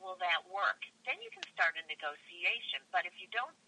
[0.00, 0.80] will that work?
[1.04, 2.80] Then you can start a negotiation.
[2.88, 3.52] But if you don't,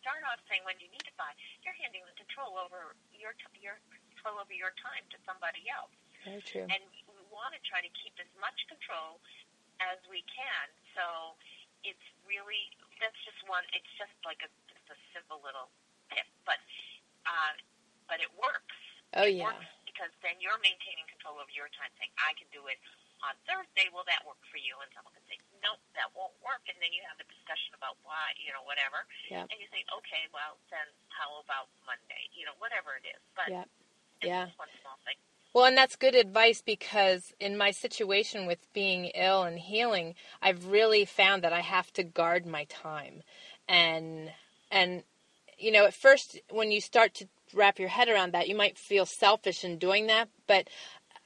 [0.00, 1.30] start off saying when you need it by,
[1.62, 3.78] you're handing the control over your your
[4.14, 5.92] control over your time to somebody else.
[6.26, 6.66] Very true.
[6.66, 9.22] And we want to try to keep as much control
[9.78, 10.66] as we can.
[10.98, 11.38] So
[11.86, 13.62] it's really that's just one.
[13.74, 15.70] It's just like a just a simple little
[16.10, 16.58] tip, but
[17.26, 17.52] uh,
[18.10, 18.78] but it works.
[19.14, 19.54] Oh it yeah.
[19.54, 22.78] Works because then you're maintaining control over your time, saying I can do it
[23.24, 23.90] on Thursday.
[23.90, 24.78] Will that work for you?
[24.80, 27.98] And someone can say nope, that won't work, and then you have a discussion about
[28.06, 29.04] why, you know, whatever.
[29.28, 29.46] Yeah.
[29.46, 32.30] And you say okay, well then how about Monday?
[32.34, 33.22] You know, whatever it is.
[33.34, 33.66] But yeah.
[34.22, 34.44] it's yeah.
[34.50, 35.18] just one small thing.
[35.54, 40.66] Well, and that's good advice because in my situation with being ill and healing, I've
[40.66, 43.22] really found that I have to guard my time.
[43.66, 44.30] And
[44.70, 45.02] and
[45.58, 48.78] you know, at first when you start to wrap your head around that, you might
[48.78, 50.68] feel selfish in doing that, but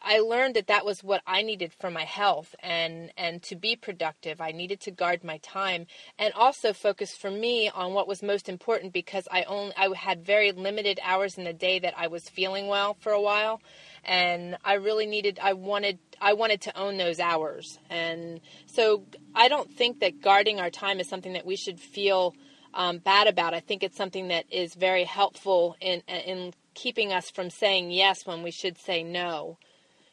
[0.05, 3.77] I learned that that was what I needed for my health and and to be
[3.77, 4.41] productive.
[4.41, 5.87] I needed to guard my time
[6.19, 10.25] and also focus for me on what was most important because I only I had
[10.25, 13.61] very limited hours in the day that I was feeling well for a while
[14.05, 17.79] and I really needed I wanted I wanted to own those hours.
[17.88, 22.35] And so I don't think that guarding our time is something that we should feel
[22.75, 23.55] um, bad about.
[23.55, 28.27] I think it's something that is very helpful in in keeping us from saying yes
[28.27, 29.59] when we should say no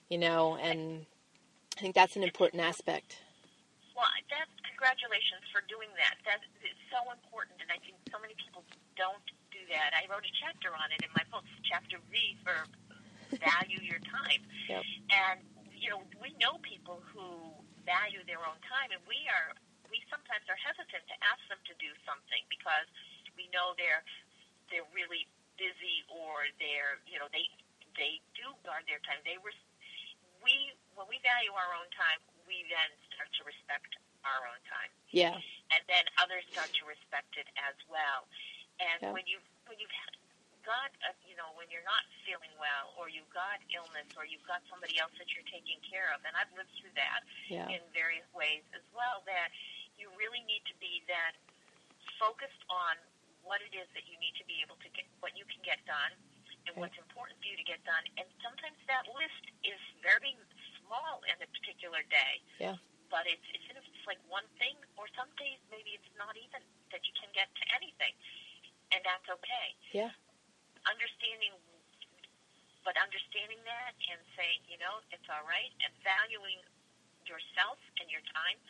[0.10, 1.06] you know, and
[1.78, 3.22] I think that's an important aspect.
[3.96, 6.18] Well, that's congratulations for doing that.
[6.26, 8.66] That is so important, and I think so many people
[8.98, 9.94] don't do that.
[9.94, 12.58] I wrote a chapter on it in my book, chapter V for
[13.38, 14.44] value your time.
[14.70, 14.86] Yep.
[15.10, 15.42] And
[15.74, 17.26] you know, we know people who
[17.82, 19.58] value their own time, and we are
[19.90, 22.86] we sometimes are hesitant to ask them to do something because
[23.34, 24.06] we know they're
[24.70, 25.26] they're really
[25.58, 27.50] busy or they're you know they
[27.98, 29.18] they do guard their time.
[29.26, 29.58] They were
[30.44, 33.96] we when we value our own time, we then start to respect
[34.28, 34.92] our own time.
[35.16, 35.38] Yeah.
[35.72, 38.28] And then others start to respect it as well.
[38.84, 39.14] And Yeah.
[39.16, 39.94] when you when you've
[40.68, 44.44] got a, you know when you're not feeling well or you've got illness or you've
[44.44, 47.68] got somebody else that you're taking care of, and I've lived through that Yeah.
[47.72, 49.24] in various ways as well.
[49.26, 49.52] That
[49.96, 51.32] you really need to be then
[52.20, 53.00] focused on
[53.44, 55.80] what it is that you need to be able to get, what you can get
[55.88, 56.12] done,
[56.70, 58.06] and what's important for you to get done.
[58.22, 60.38] And sometimes that list is very
[60.78, 62.46] small in a particular day.
[62.62, 62.78] Yeah.
[63.10, 66.62] But it's it's it's like one thing, or some days maybe it's not even
[66.94, 68.14] that you can get to anything,
[68.94, 69.68] and that's okay.
[69.90, 70.14] Yeah.
[70.86, 71.58] Understanding,
[72.86, 76.62] but understanding that and saying, you know, it's all right, and valuing
[77.26, 78.62] yourself and your time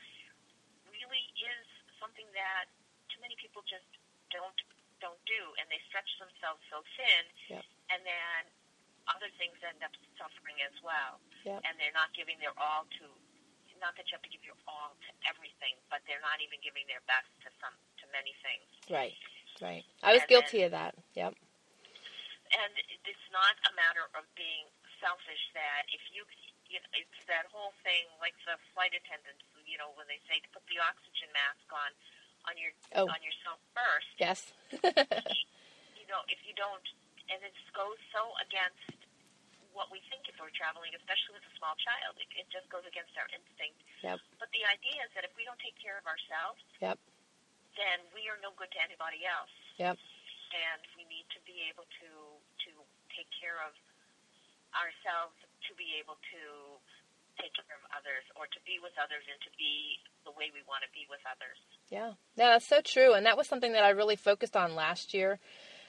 [0.88, 1.68] really is
[2.00, 2.72] something that
[3.12, 3.88] too many people just
[4.32, 4.56] don't
[5.04, 7.24] don't do, and they stretch themselves so thin,
[7.60, 7.64] Yep.
[7.94, 8.42] And then
[9.10, 11.66] other things end up suffering as well, Yep.
[11.66, 13.06] and they're not giving their all to.
[13.80, 16.84] Not that you have to give your all to everything, but they're not even giving
[16.92, 17.72] their best to some
[18.04, 18.68] to many things.
[18.92, 19.16] Right.
[19.64, 19.88] Right.
[20.04, 21.00] I was And guilty of that.
[21.16, 21.32] Yep.
[22.60, 22.72] and
[23.08, 24.68] it's not a matter of being
[25.00, 26.28] selfish that if you,
[26.68, 30.44] you know, it's that whole thing like the flight attendants you know when they say
[30.44, 31.92] to put the oxygen mask on
[32.52, 33.08] on your Oh.
[33.08, 34.52] on yourself first Yes.
[35.96, 36.84] you know if you don't
[37.30, 38.98] and it goes so against
[39.72, 42.84] what we think if we're traveling especially with a small child it, it just goes
[42.90, 44.18] against our instinct Yep.
[44.42, 46.98] but the idea is that if we don't take care of ourselves Yep.
[47.78, 49.96] then we are no good to anybody else Yep.
[50.52, 52.10] and we need to be able to
[52.66, 52.72] to
[53.14, 53.74] take care of
[54.76, 55.38] ourselves
[55.70, 56.42] to be able to
[57.40, 60.60] take care of others or to be with others and to be the way we
[60.68, 61.56] want to be with others.
[61.88, 65.14] Yeah, no, that's so true, and that was something that I really focused on last
[65.14, 65.40] year.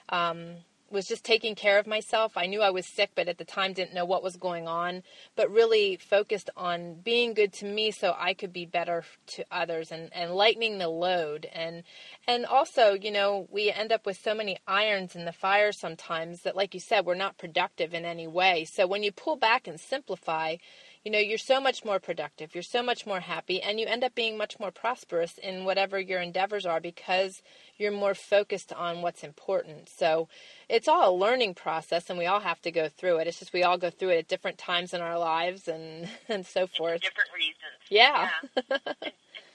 [0.09, 2.33] Um, was just taking care of myself.
[2.35, 5.03] I knew I was sick, but at the time didn't know what was going on.
[5.35, 9.91] But really focused on being good to me, so I could be better to others,
[9.91, 11.47] and, and lightening the load.
[11.53, 11.83] And
[12.27, 16.41] and also, you know, we end up with so many irons in the fire sometimes
[16.41, 18.65] that, like you said, we're not productive in any way.
[18.65, 20.57] So when you pull back and simplify,
[21.03, 24.03] you know you're so much more productive you're so much more happy and you end
[24.03, 27.41] up being much more prosperous in whatever your endeavors are because
[27.77, 29.89] you're more focused on what's important.
[29.89, 30.27] So
[30.69, 33.27] it's all a learning process and we all have to go through it.
[33.27, 36.45] It's just we all go through it at different times in our lives and and
[36.45, 37.01] so For forth.
[37.01, 37.79] different reasons.
[37.89, 38.29] yeah.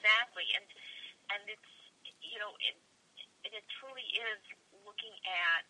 [0.06, 0.46] Exactly.
[0.54, 0.66] And
[1.35, 1.70] and it's
[2.22, 2.76] you know it
[3.50, 4.40] it truly is
[4.87, 5.66] looking at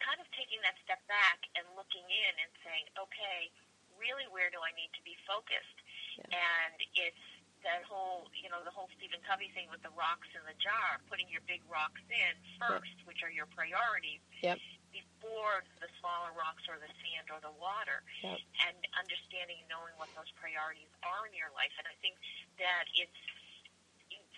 [0.00, 3.52] kind of taking that step back and looking in and saying, okay,
[3.98, 5.78] really, where do I need to be focused?
[6.18, 6.38] Yeah.
[6.38, 7.26] And it's
[7.64, 11.00] that whole you know the whole Stephen Covey thing with the rocks in the jar,
[11.08, 14.20] putting your big rocks in first, which are your priorities.
[14.44, 14.60] Yep.
[14.92, 18.38] Before the smaller rocks or the sand or the water Yep.
[18.62, 21.74] and understanding and knowing what those priorities are in your life.
[21.82, 22.14] And I think
[22.62, 23.18] that it's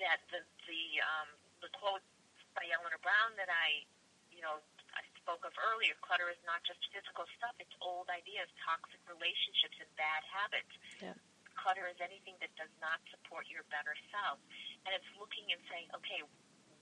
[0.00, 1.28] that the the um,
[1.60, 2.04] the quote
[2.56, 3.84] by Eleanor Brown that I
[4.32, 4.62] you know
[5.26, 5.98] spoke of earlier.
[6.06, 10.70] Clutter is not just physical stuff; it's old ideas, toxic relationships, and bad habits.
[11.02, 11.18] Yeah.
[11.58, 14.38] Clutter is anything that does not support your better self,
[14.86, 16.22] and it's looking and saying, okay,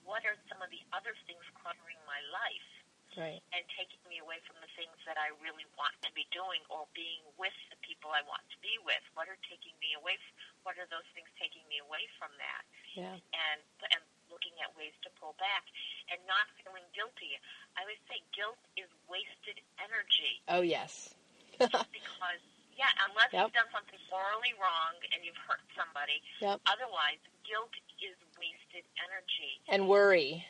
[0.05, 2.69] what are some of the other things cluttering my life?
[3.15, 6.59] right and taking me away from the things that I really want to be doing
[6.67, 8.99] or being with the people I want to be with.
[9.15, 10.19] What are taking me away?
[10.19, 10.35] F-
[10.67, 12.63] what are those things taking me away from that?
[12.99, 13.63] yeah And
[13.95, 14.03] and
[14.35, 15.62] looking at ways to pull back
[16.11, 17.38] and not feeling guilty.
[17.79, 21.14] I always say guilt is wasted energy oh yes
[21.62, 22.42] because
[22.75, 23.38] yeah, unless Yep.
[23.47, 26.18] you've done something morally wrong and you've hurt somebody.
[26.42, 26.59] Yep.
[26.66, 27.70] Otherwise, guilt
[28.03, 29.62] is wasted energy.
[29.70, 30.42] and worry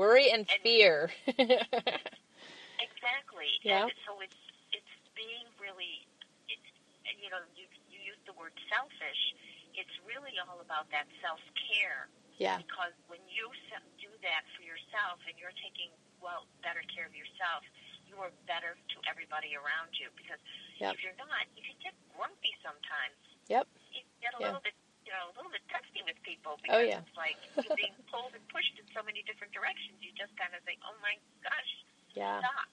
[0.00, 1.12] worry and And- fear
[2.80, 3.50] Exactly.
[3.62, 3.88] Yeah.
[3.88, 4.36] And so it's
[4.72, 6.04] it's being really,
[6.48, 6.68] it's,
[7.20, 9.22] you know, you you use the word selfish.
[9.76, 13.48] It's really all about that self care yeah because when you
[14.00, 15.88] do that for yourself and you're taking
[16.20, 17.62] well better care of yourself,
[18.08, 20.08] you are better to everybody around you.
[20.16, 20.40] Because
[20.80, 20.92] Yep.
[20.96, 23.16] if you're not, you can get grumpy sometimes.
[23.48, 23.64] Yep.
[23.92, 24.46] You get a Yeah.
[24.52, 24.74] little bit.
[25.06, 26.98] You know, a little bit testy with people Oh, because yeah.
[26.98, 30.02] it's like you're being pulled and pushed in so many different directions.
[30.02, 31.14] You just kind of say, "Oh my
[31.46, 31.70] gosh,
[32.18, 32.66] yeah stop.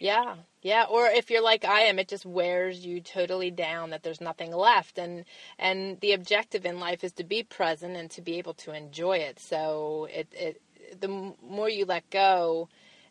[0.00, 0.86] Yeah, yeah.
[0.90, 3.90] Or if you're like I am, it just wears you totally down.
[3.90, 5.26] That there's nothing left, and
[5.58, 9.18] and the objective in life is to be present and to be able to enjoy
[9.18, 9.38] it.
[9.38, 10.62] So it it
[10.98, 12.70] the more you let go,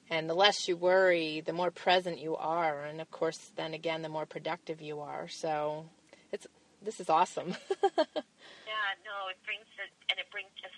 [0.10, 4.02] and the less you worry, the more present you are, and of course, then again,
[4.02, 5.28] the more productive you are.
[5.28, 5.86] So
[6.32, 6.48] it's
[6.82, 7.50] this is awesome.
[7.84, 10.74] yeah, no, it brings it, and it brings just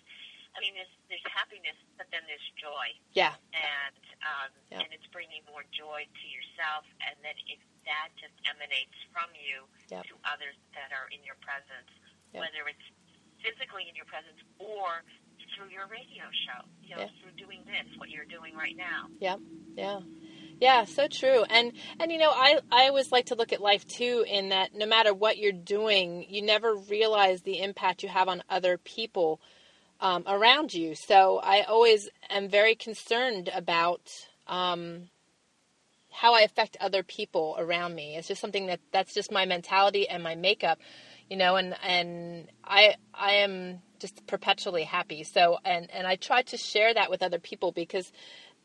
[0.51, 2.91] I mean, there's, there's happiness, but then there's joy.
[3.15, 3.35] Yeah.
[3.55, 7.57] And um, and it's bringing more joy to yourself, and then it,
[7.89, 10.05] that just emanates from you yep.
[10.05, 11.89] to others that are in your presence,
[12.29, 12.45] yep.
[12.45, 12.87] whether it's
[13.41, 15.01] physically in your presence or
[15.57, 17.17] through your radio show, you know, yeah.
[17.19, 19.09] through doing this, what you're doing right now.
[19.19, 19.41] Yeah,
[19.73, 19.99] yeah.
[20.61, 21.43] Yeah, so true.
[21.49, 24.75] And and you know, I I always like to look at life too in that
[24.75, 29.41] no matter what you're doing, you never realize the impact you have on other people
[30.01, 30.95] um, around you.
[30.95, 34.01] So I always am very concerned about
[34.47, 35.09] um,
[36.09, 38.17] how I affect other people around me.
[38.17, 40.79] It's just something that that's just my mentality and my makeup,
[41.29, 41.55] you know.
[41.55, 45.23] And and I I am just perpetually happy.
[45.23, 48.11] So and and I try to share that with other people because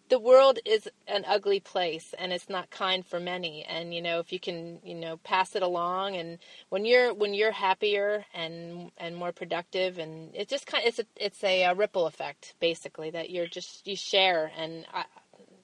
[0.09, 3.64] the world is an ugly place and it's not kind for many.
[3.64, 6.38] And you know if you can you know pass it along and
[6.68, 10.98] when you're when you're happier and and more productive and it just kind of, it's
[10.98, 15.04] a it's a, a, ripple effect basically that you're just you share and I,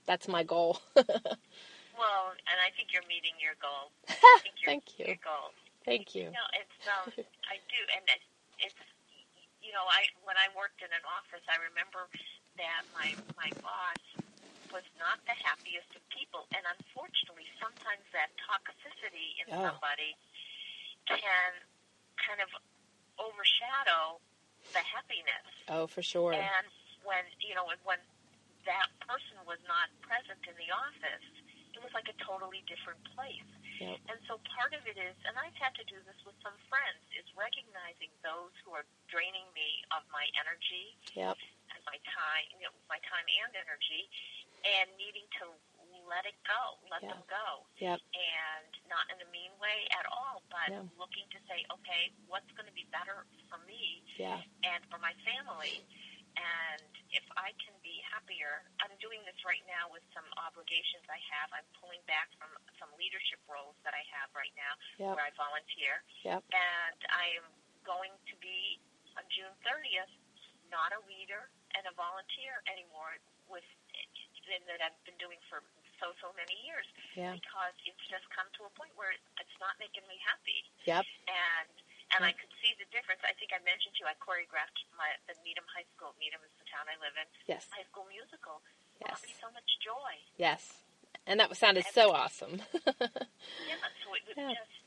[0.07, 0.81] that's my goal.
[1.93, 3.93] Well and i think you're meeting your goal.
[4.67, 5.07] Thank you.
[5.07, 5.55] your goal.
[5.85, 7.07] Thank you no it's um
[7.53, 8.29] i do and it's,
[8.59, 8.83] it's
[9.63, 12.09] you know i when i worked in an office i remember
[12.57, 14.03] that my my boss
[14.73, 16.49] was not the happiest of people.
[16.57, 19.73] And unfortunately, sometimes that toxicity in oh.
[19.73, 20.17] somebody
[21.07, 21.53] can
[22.19, 22.51] kind of
[23.21, 24.19] overshadow
[24.73, 25.47] the happiness.
[25.69, 26.33] Oh, for sure.
[26.33, 26.67] And
[27.05, 28.01] when, you know, when
[28.65, 31.27] that person was not present in the office,
[31.75, 33.49] it was like a totally different place.
[33.83, 33.99] Yep.
[34.15, 37.03] And so part of it is, and I've had to do this with some friends,
[37.19, 41.35] is recognizing those who are draining me of my energy yep.
[41.75, 44.07] and my time, you know, my time and energy,
[44.63, 45.55] and needing to
[46.07, 47.15] let it go, let yeah.
[47.15, 47.49] them go.
[47.79, 47.99] Yep.
[47.99, 50.85] And not in a mean way at all, but yeah.
[50.99, 54.43] looking to say, okay, what's going to be better for me yeah.
[54.67, 55.87] and for my family?
[56.33, 61.21] And if I can be happier, I'm doing this right now with some obligations I
[61.29, 61.53] have.
[61.53, 62.49] I'm pulling back from
[62.81, 65.13] some leadership roles that I have right now yep.
[65.13, 66.01] where I volunteer.
[66.25, 66.41] Yep.
[66.51, 67.47] And I am
[67.85, 68.81] going to be
[69.21, 70.13] on June 30th
[70.73, 73.21] not a leader and a volunteer anymore
[73.53, 73.69] with
[74.47, 75.63] thing that I've been doing for
[76.03, 77.31] so so many years yeah.
[77.31, 80.67] because it's just come to a point where it's not making me happy.
[80.89, 81.07] Yep.
[81.31, 81.71] And
[82.19, 82.23] and.
[82.29, 83.23] I could see the difference.
[83.25, 86.13] I think I mentioned to you I choreographed my the Needham High School.
[86.19, 87.29] Needham is the town I live in.
[87.47, 87.71] Yes.
[87.71, 88.61] High school musical.
[89.01, 89.19] Yes.
[89.19, 90.15] Brought me so much joy.
[90.37, 90.83] Yes.
[91.27, 92.59] And that sounded and, so awesome.
[92.75, 94.59] yeah, so it was yeah.
[94.59, 94.83] just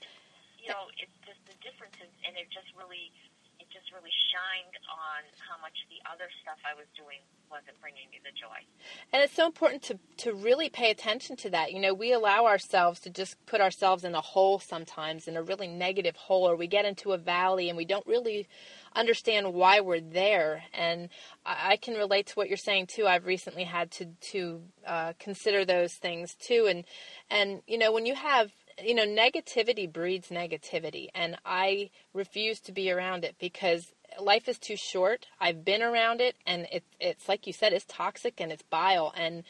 [0.66, 3.35] you know, it's just the difference and it just really it
[3.76, 7.20] just really shined on how much the other stuff I was doing
[7.52, 8.64] wasn't bringing me the joy.
[9.12, 11.74] And it's so important to to really pay attention to that.
[11.74, 15.44] You know, we allow ourselves to just put ourselves in a hole sometimes, in a
[15.44, 18.48] really negative hole, or we get into a valley and we don't really
[18.96, 20.64] understand why we're there.
[20.74, 21.10] And
[21.46, 23.08] I, I can relate to what you're saying too.
[23.08, 26.68] I've recently had to to uh, consider those things too.
[26.70, 26.86] And
[27.30, 28.52] and you know, when you have
[28.84, 34.58] you know, negativity breeds negativity, and I refuse to be around it because life is
[34.58, 35.28] too short.
[35.40, 39.14] I've been around it, and it, it's like you said, it's toxic and it's bile.
[39.16, 39.44] And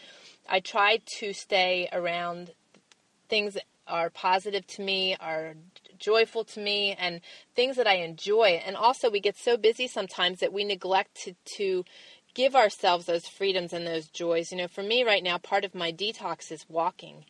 [0.47, 2.51] I try to stay around
[3.27, 5.55] things that are positive to me, are
[5.97, 7.21] joyful to me, and
[7.55, 8.61] things that I enjoy.
[8.65, 11.85] And also, we get so busy sometimes that we neglect to, to
[12.33, 14.51] give ourselves those freedoms and those joys.
[14.51, 17.25] You know, for me right now, part of my detox is walking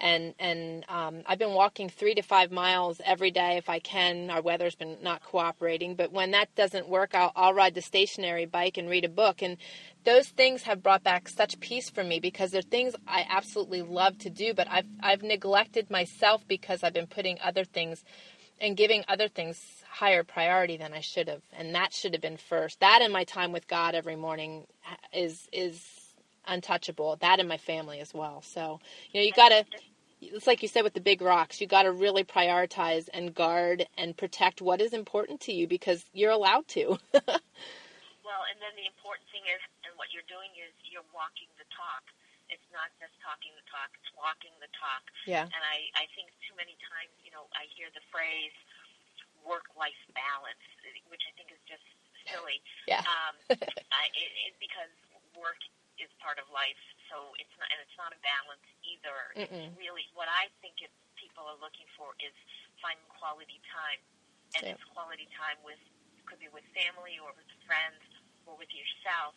[0.00, 4.30] and and um, I've been walking three to five miles every day if I can.
[4.30, 8.46] Our weather's been not cooperating, but when that doesn't work, I'll, I'll ride the stationary
[8.46, 9.42] bike and read a book.
[9.42, 9.58] And
[10.04, 14.18] those things have brought back such peace for me because they're things I absolutely love
[14.18, 18.04] to do, but I've I've neglected myself because I've been putting other things
[18.60, 22.36] and giving other things higher priority than I should have, and that should have been
[22.36, 22.80] first.
[22.80, 24.66] That and my time with God every morning
[25.12, 25.84] is is
[26.46, 27.16] untouchable.
[27.20, 28.42] That and my family as well.
[28.42, 28.80] So
[29.12, 29.64] you know you got to
[30.20, 33.88] it's like you said with the big rocks, you got to really prioritize and guard
[33.96, 37.00] and protect what is important to you because you're allowed to.
[37.16, 41.66] well, and then the important thing is, and what you're doing is you're walking the
[41.72, 42.04] talk.
[42.52, 45.02] It's not just talking the talk; it's walking the talk.
[45.24, 45.46] Yeah.
[45.46, 48.54] And I, I think too many times, you know, I hear the phrase
[49.46, 50.60] work-life balance,
[51.08, 51.86] which I think is just
[52.28, 52.60] silly.
[52.84, 53.00] Yeah.
[53.08, 54.92] um, I, it, it, because
[55.32, 55.56] work
[55.96, 56.80] is part of life
[57.10, 59.18] so it's not, and it's not a balance either.
[59.36, 59.50] Mm-mm.
[59.50, 62.32] It's really what I think it, people are looking for is
[62.80, 64.00] finding quality time,
[64.56, 64.74] and Yeah.
[64.78, 65.80] it's quality time with
[66.30, 67.98] could be with family or with friends
[68.46, 69.34] or with yourself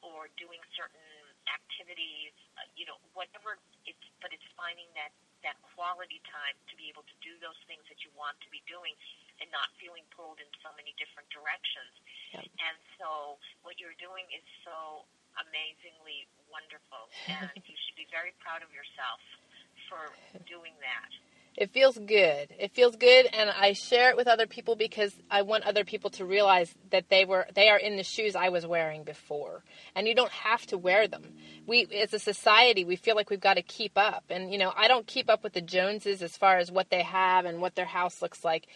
[0.00, 1.04] or doing certain
[1.52, 5.12] activities, uh, you know, whatever it's, but it's finding that,
[5.44, 8.64] that quality time to be able to do those things that you want to be
[8.64, 8.96] doing
[9.40, 11.92] and not feeling pulled in so many different directions.
[12.32, 12.48] Yep.
[12.64, 15.04] And so what you're doing is so
[15.38, 19.20] amazingly wonderful and you should be very proud of yourself
[19.88, 20.10] for
[20.46, 21.10] doing that.
[21.56, 22.52] It feels good.
[22.58, 26.10] It feels good, and I share it with other people because I want other people
[26.10, 29.62] to realize that they were they are in the shoes I was wearing before,
[29.94, 31.22] and you don't have to wear them.
[31.64, 34.72] We, as a society, we feel like we've got to keep up, and you know,
[34.76, 37.76] I don't keep up with the Joneses as far as what they have and what
[37.76, 38.66] their house looks like,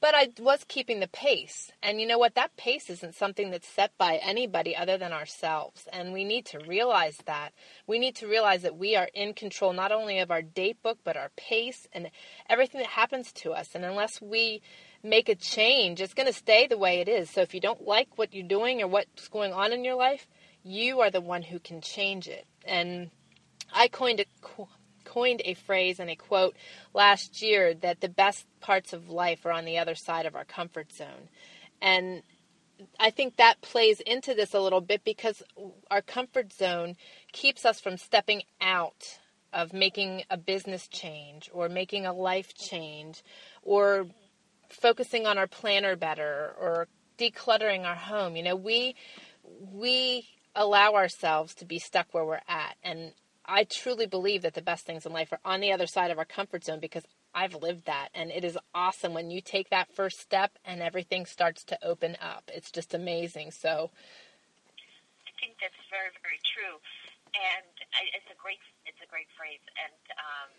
[0.00, 2.34] but I was keeping the pace, and you know what?
[2.34, 6.58] That pace isn't something that's set by anybody other than ourselves, and we need to
[6.66, 7.52] realize that.
[7.86, 10.98] We need to realize that we are in control not only of our date book,
[11.02, 12.10] but our pace and
[12.48, 13.74] everything that happens to us.
[13.74, 14.62] And unless we
[15.02, 17.30] make a change, it's going to stay the way it is.
[17.30, 20.28] So if you don't like what you're doing or what's going on in your life,
[20.62, 22.46] you are the one who can change it.
[22.64, 23.10] And
[23.72, 24.66] I coined a
[25.16, 26.54] coined a phrase and a quote
[26.92, 30.44] last year that the best parts of life are on the other side of our
[30.44, 31.30] comfort zone.
[31.80, 32.22] And
[33.00, 35.42] I think that plays into this a little bit because
[35.90, 36.96] our comfort zone
[37.32, 39.18] keeps us from stepping out
[39.54, 43.24] of making a business change or making a life change
[43.62, 44.06] or
[44.68, 48.36] focusing on our planner better or decluttering our home.
[48.36, 48.96] You know, we
[49.72, 53.12] we allow ourselves to be stuck where we're at and
[53.46, 56.18] I truly believe that the best things in life are on the other side of
[56.18, 59.92] our comfort zone because I've lived that and it is awesome when you take that
[59.94, 62.50] first step and everything starts to open up.
[62.52, 63.52] It's just amazing.
[63.52, 63.90] So
[65.26, 66.80] I think that's very, very true,
[67.36, 70.50] and I, it's a great, it's a great phrase, and um,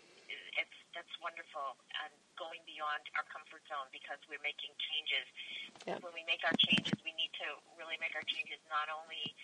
[0.54, 1.74] it's that's wonderful.
[1.98, 5.26] And going beyond our comfort zone because we're making changes.
[5.82, 5.98] Yeah.
[5.98, 9.34] When we make our changes, we need to really make our changes not only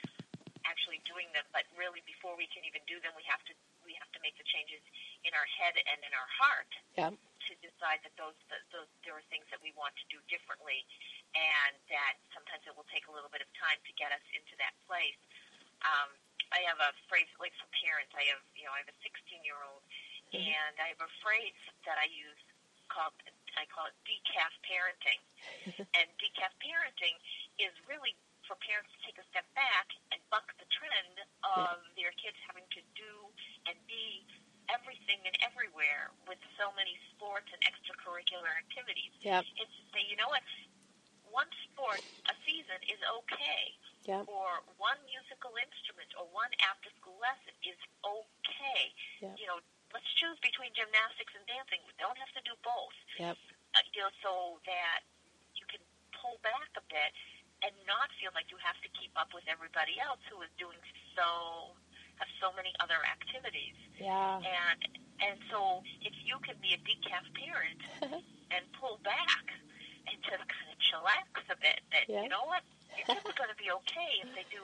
[0.64, 3.54] actually doing them, but really before we can even do them, we have to
[3.84, 4.80] we have to make the changes
[5.28, 7.12] in our head and in our heart Yeah.
[7.12, 10.80] to decide that those, that those there are things that we want to do differently,
[11.36, 14.56] and that sometimes it will take a little bit of time to get us into
[14.56, 15.20] that place.
[15.84, 16.16] Um,
[16.48, 18.12] I have a phrase like for parents.
[18.16, 19.84] I have you know I have a 16 year old,
[20.32, 22.40] and I have a phrase that I use
[22.88, 23.12] called
[23.60, 25.20] I call it decaf parenting,
[26.00, 27.14] and decaf parenting
[27.60, 28.16] is really
[28.48, 32.64] for parents to take a step back and buck the trend of their kids having
[32.76, 33.12] to do
[33.68, 34.24] and be
[34.72, 39.12] everything and everywhere with so many sports and extracurricular activities.
[39.20, 39.44] Yep.
[39.60, 40.44] It's to say, you know what,
[41.28, 43.64] one sport a season is okay,
[44.04, 44.28] Yep.
[44.28, 48.82] or one musical instrument or one after school lesson is okay.
[49.24, 49.34] Yep.
[49.40, 49.58] You know,
[49.92, 51.80] let's choose between gymnastics and dancing.
[51.88, 53.36] We don't have to do both Yep.
[53.76, 54.32] uh, you know, so
[54.68, 55.04] that
[55.56, 55.80] you can
[56.16, 57.12] pull back a bit
[57.64, 60.76] and not feel like you have to keep up with everybody else who is doing
[61.16, 61.72] so
[62.20, 63.74] have so many other activities.
[63.98, 64.38] Yeah.
[64.38, 64.80] And
[65.18, 67.80] and so if you can be a decaf parent
[68.54, 69.46] and pull back
[70.06, 72.22] and just kind of chillax a bit, that Yeah.
[72.22, 72.62] you know what,
[72.94, 74.62] your kids are going to be okay if they do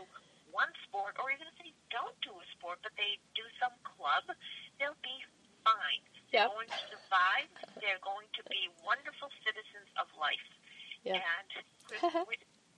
[0.53, 4.27] one sport, or even if they don't do a sport, but they do some club,
[4.83, 5.19] they'll be
[5.63, 6.03] fine.
[6.35, 6.55] They're Yep.
[6.55, 7.51] going to survive.
[7.83, 10.43] They're going to be wonderful citizens of life.
[11.07, 11.23] Yeah.
[11.23, 11.51] And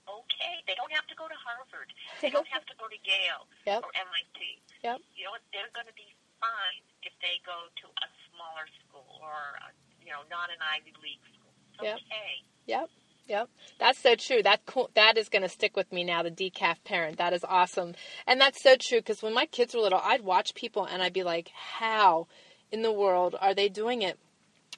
[0.07, 0.55] okay.
[0.67, 1.89] They don't have to go to Harvard.
[2.23, 3.83] They don't have to go to Yale Yep.
[3.83, 4.39] or MIT.
[4.83, 4.99] Yep.
[5.15, 5.43] You know what?
[5.51, 6.07] They're going to be
[6.39, 9.71] fine if they go to a smaller school or, uh,
[10.03, 11.51] you know, not an Ivy League school.
[11.83, 12.33] It's okay.
[12.67, 12.87] Yep.
[13.27, 13.49] Yep.
[13.79, 14.43] That's so true.
[14.43, 16.23] That cool, that is going to stick with me now.
[16.23, 17.17] The decaf parent.
[17.17, 17.95] That is awesome.
[18.27, 21.13] And that's so true because when my kids were little, I'd watch people and I'd
[21.13, 21.49] be like,
[21.79, 22.27] "How
[22.71, 24.19] in the world are they doing it?"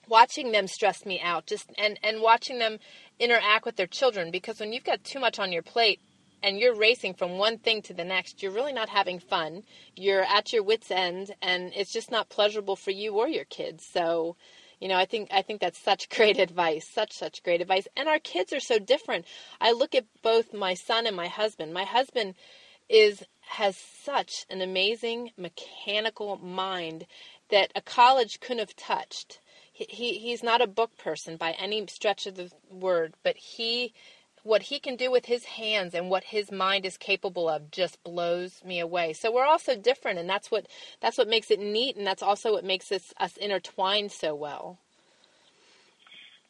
[0.07, 1.47] Watching them stressed me out.
[1.47, 2.77] Just and and watching them
[3.19, 5.99] interact with their children because when you've got too much on your plate
[6.43, 9.63] and you're racing from one thing to the next, you're really not having fun.
[9.95, 13.85] You're at your wits' end, and it's just not pleasurable for you or your kids.
[13.85, 14.35] So,
[14.79, 17.87] you know, I think I think that's such great advice, such such great advice.
[17.97, 19.25] And our kids are so different.
[19.59, 21.73] I look at both my son and my husband.
[21.73, 22.35] My husband
[22.89, 27.05] is has such an amazing mechanical mind
[27.49, 29.39] that a college couldn't have touched.
[29.75, 33.93] He, he he's not a book person by any stretch of the word, but he
[34.43, 38.01] what he can do with his hands and what his mind is capable of just
[38.03, 39.11] blows me away.
[39.11, 40.67] So we're all so different, and that's what
[41.01, 44.79] that's what makes it neat, and that's also what makes us us intertwined so well.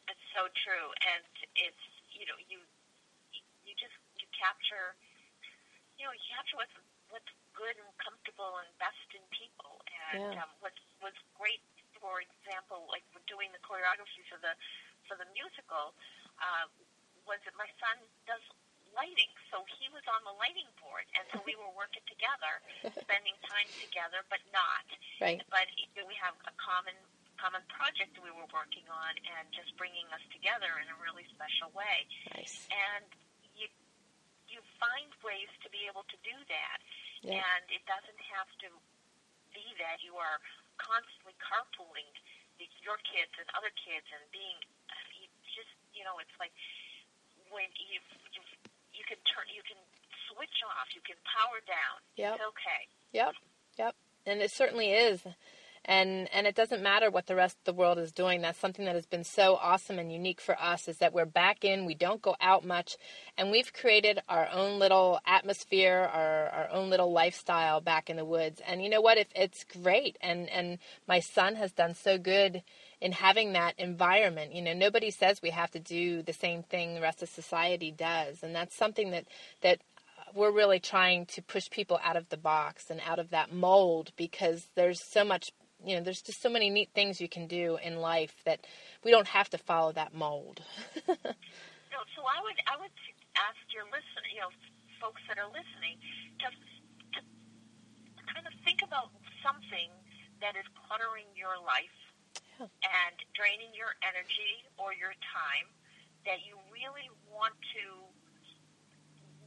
[0.06, 1.26] It's so true, and
[1.58, 2.62] it's you know you
[3.66, 4.94] you just you capture
[5.98, 6.76] you know you capture what's
[7.10, 9.82] what's good and comfortable and best in people
[10.14, 10.46] and Yeah.
[10.46, 11.64] um, what was great,
[12.06, 14.54] for example, like doing the choreography for the
[15.10, 15.90] for the musical,
[16.38, 16.70] uh,
[17.26, 17.98] was that my son
[18.30, 18.42] does
[18.94, 22.62] lighting, so he was on the lighting board, and so we were working together,
[23.06, 24.86] spending time together, but not.
[25.18, 25.42] Right.
[25.50, 25.66] But
[25.98, 26.94] we have a common
[27.36, 31.68] common project we were working on, and just bringing us together in a really special
[31.76, 32.64] way Nice.
[32.72, 33.04] and
[33.52, 33.68] you
[34.48, 36.78] you find ways to be able to do that
[37.20, 37.42] Yeah.
[37.44, 38.68] and it doesn't have to
[39.52, 40.40] be that you are
[40.78, 42.08] constantly carpooling
[42.60, 44.56] the- your kids and other kids and being
[45.18, 46.52] you just you know it's like
[47.52, 47.98] when you
[48.32, 48.42] you
[48.94, 49.78] you can turn you can
[50.30, 52.34] switch off you can power down Yep.
[52.36, 53.32] it's okay Yep.
[53.78, 53.94] Yep.
[54.26, 55.22] And it certainly is.
[55.86, 58.42] And and it doesn't matter what the rest of the world is doing.
[58.42, 61.64] That's something that has been so awesome and unique for us is that we're back
[61.64, 62.96] in, we don't go out much,
[63.38, 68.24] and we've created our own little atmosphere, our our own little lifestyle back in the
[68.24, 68.60] woods.
[68.66, 69.16] And you know what?
[69.16, 72.62] If it's great and and my son has done so good
[73.00, 74.54] in having that environment.
[74.54, 77.90] You know, nobody says we have to do the same thing the rest of society
[77.90, 78.42] does.
[78.42, 79.26] And that's something that
[79.62, 79.80] that
[80.34, 84.12] we're really trying to push people out of the box and out of that mold
[84.16, 85.52] because there's so much
[85.84, 88.60] you know there's just so many neat things you can do in life that
[89.04, 90.62] we don't have to follow that mold
[91.92, 92.92] No, so I would I would
[93.40, 94.52] ask your listener, you know,
[95.00, 95.96] folks that are listening,
[96.44, 96.48] to,
[97.16, 97.20] to
[98.28, 99.88] kind of think about something
[100.44, 101.94] that is cluttering your life
[102.60, 102.68] Yeah.
[102.84, 105.68] and draining your energy or your time
[106.28, 107.84] that you really want to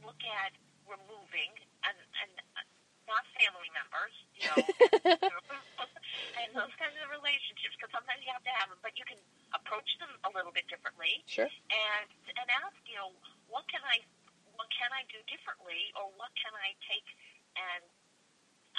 [0.02, 0.50] look at
[0.88, 1.52] removing
[1.86, 2.64] and and uh,
[3.06, 4.60] not family members, you know,
[6.40, 9.18] and those kinds of relationships because sometimes you have to have them, but you can
[9.52, 12.08] approach them a little bit differently sure and
[12.38, 13.10] and ask, you know,
[13.50, 14.02] what can I
[14.54, 17.06] what can I do differently or what can I take
[17.56, 17.82] and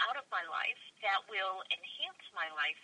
[0.08, 2.80] out of my life that will enhance my life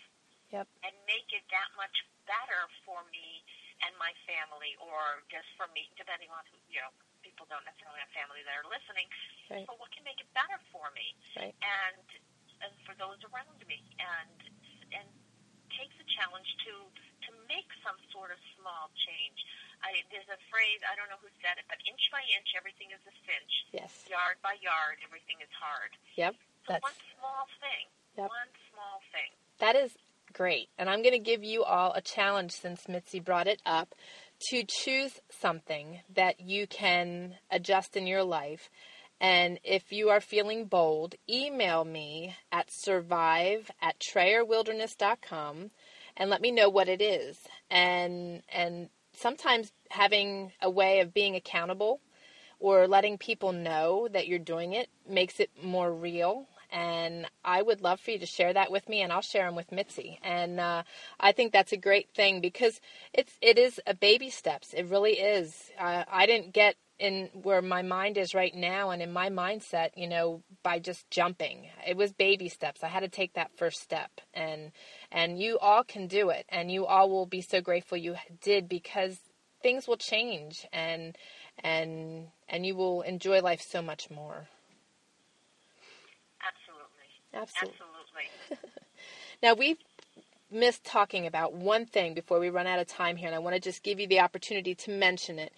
[0.48, 0.64] Yep.
[0.80, 1.92] and make it that much
[2.24, 3.44] better for me
[3.84, 6.88] and my family or just for me depending on who you know
[7.20, 9.04] people don't necessarily have family that are listening
[9.52, 9.68] Right.
[9.68, 11.52] but what can make it better for me Right.
[11.60, 12.00] and
[12.64, 14.47] and for those around me and and
[15.76, 16.72] take the challenge to
[17.28, 19.38] to make some sort of small change.
[19.84, 22.90] I, there's a phrase I don't know who said it, but inch by inch everything
[22.94, 23.52] is a cinch.
[23.74, 25.92] yes Yard by yard everything is hard.
[26.16, 26.34] yep
[26.66, 27.86] So that's one small thing,
[28.18, 28.28] Yep.
[28.32, 29.30] one small thing.
[29.60, 29.92] That is
[30.32, 30.68] great.
[30.78, 33.94] And I'm going to give you all a challenge since Mitzi brought it up
[34.50, 38.70] to choose something that you can adjust in your life.
[39.20, 45.70] And if you are feeling bold, email me at survive at trayerwilderness.com
[46.16, 47.38] and let me know what it is.
[47.70, 52.00] And, and sometimes having a way of being accountable
[52.60, 56.46] or letting people know that you're doing it makes it more real.
[56.70, 59.54] And I would love for you to share that with me, and I'll share them
[59.54, 60.18] with Mitzi.
[60.22, 60.82] And uh,
[61.18, 62.82] I think that's a great thing because
[63.14, 64.74] it's it is a baby steps.
[64.74, 65.70] It really is.
[65.78, 69.90] Uh, I didn't get in where my mind is right now, and in my mindset,
[69.96, 71.68] you know, by just jumping.
[71.86, 72.82] It was baby steps.
[72.82, 74.72] I had to take that first step, and
[75.12, 78.68] and you all can do it, and you all will be so grateful you did
[78.68, 79.18] because
[79.62, 81.16] things will change, and
[81.62, 84.48] and and you will enjoy life so much more.
[86.46, 87.34] Absolutely.
[87.34, 87.78] Absolutely.
[88.50, 88.68] Absolutely.
[89.40, 89.78] Now we've
[90.50, 93.54] missed talking about one thing before we run out of time here, and I want
[93.54, 95.52] to just give you the opportunity to mention it.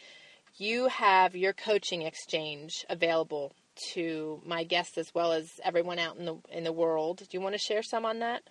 [0.61, 3.57] You have your coaching exchange available
[3.97, 7.25] to my guests as well as everyone out in the in the world.
[7.25, 8.45] Do you want to share some on that?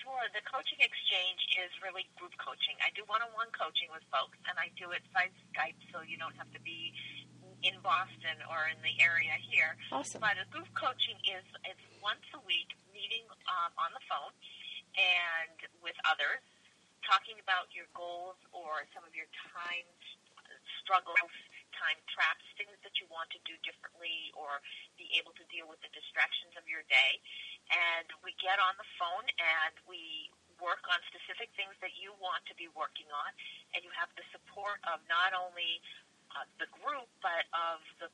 [0.00, 0.24] Sure.
[0.32, 2.72] The coaching exchange is really group coaching.
[2.80, 6.32] I do one-on-one coaching with folks, and I do it by Skype, so you don't
[6.40, 6.96] have to be
[7.60, 9.76] in Boston or in the area here.
[9.92, 10.24] Awesome.
[10.24, 14.32] But a group coaching is it's once a week meeting um, on the phone
[14.96, 15.52] and
[15.84, 16.40] with others,
[17.04, 19.84] talking about your goals or some of your time
[20.88, 21.36] struggles,
[21.76, 24.64] time traps, things that you want to do differently or
[24.96, 27.20] be able to deal with the distractions of your day.
[27.68, 32.40] And we get on the phone and we work on specific things that you want
[32.48, 33.30] to be working on,
[33.76, 35.78] and you have the support of not only
[36.34, 38.08] uh, the group but of the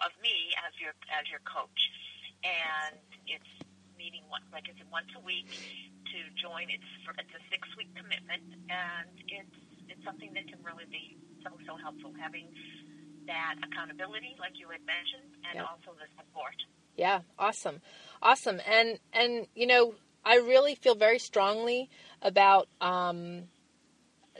[0.00, 1.80] of me as your as your coach.
[2.42, 2.98] And
[3.30, 3.52] it's
[3.94, 5.46] meeting one like I said once a week
[6.10, 6.66] to join.
[6.66, 11.14] It's for, it's a six week commitment, and it's it's something that can really be
[11.44, 12.46] so so helpful having
[13.26, 15.66] that accountability, like you had mentioned, and Yeah.
[15.66, 16.54] also the support.
[16.96, 17.80] Yeah, awesome.
[18.20, 18.60] Awesome.
[18.66, 21.88] And and you know, I really feel very strongly
[22.20, 23.48] about um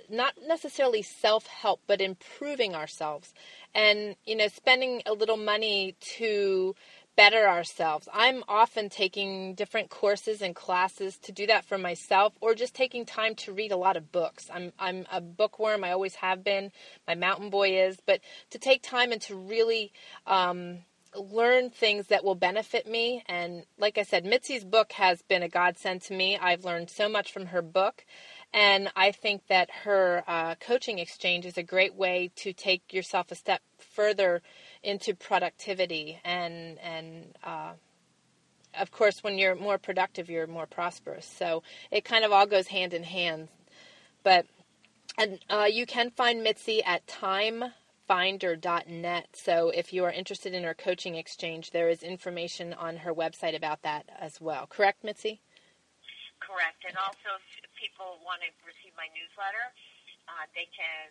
[0.08, 3.32] not necessarily self-help but improving ourselves
[3.74, 6.74] and you know spending a little money to
[7.16, 8.08] better ourselves.
[8.12, 13.04] I'm often taking different courses and classes to do that for myself or just taking
[13.04, 14.48] time to read a lot of books.
[14.52, 15.84] I'm I'm a bookworm.
[15.84, 16.72] I always have been.
[17.06, 19.92] My mountain boy is, but to take time and to really
[20.26, 20.78] um,
[21.14, 23.22] learn things that will benefit me.
[23.26, 26.38] And like I said, Mitzi's book has been a godsend to me.
[26.38, 28.04] I've learned so much from her book.
[28.54, 33.30] And I think that her uh, coaching exchange is a great way to take yourself
[33.30, 34.42] a step further
[34.82, 36.18] into productivity.
[36.22, 37.72] And, and uh,
[38.78, 41.26] of course, when you're more productive, you're more prosperous.
[41.26, 43.48] So it kind of all goes hand in hand.
[44.22, 44.46] But
[45.18, 47.64] and uh, you can find Mitzi at time
[48.08, 49.28] finder.net.
[49.32, 53.56] So if you are interested in her coaching exchange, there is information on her website
[53.56, 54.66] about that as well.
[54.66, 55.40] Correct, Mitzi?
[56.40, 56.84] Correct.
[56.86, 57.38] And also,
[57.82, 59.66] people want to receive my newsletter,
[60.30, 61.10] uh, they can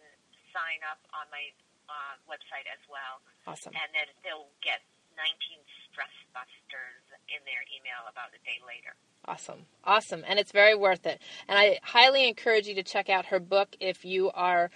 [0.56, 1.52] sign up on my
[1.92, 3.20] uh, website as well.
[3.44, 3.76] Awesome.
[3.76, 4.80] And then they'll get
[5.20, 5.60] 19
[5.92, 8.96] stress busters in their email about a day later.
[9.28, 9.68] Awesome.
[9.84, 10.24] Awesome.
[10.26, 11.22] And it's very worth it.
[11.48, 14.72] And I highly encourage you to check out her book if you are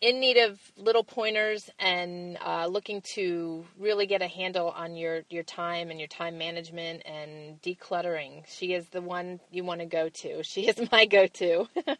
[0.00, 5.22] in need of little pointers and uh, looking to really get a handle on your,
[5.28, 9.86] your time and your time management and decluttering, she is the one you want to
[9.86, 10.42] go to.
[10.42, 11.68] She is my go to.
[11.74, 11.98] thank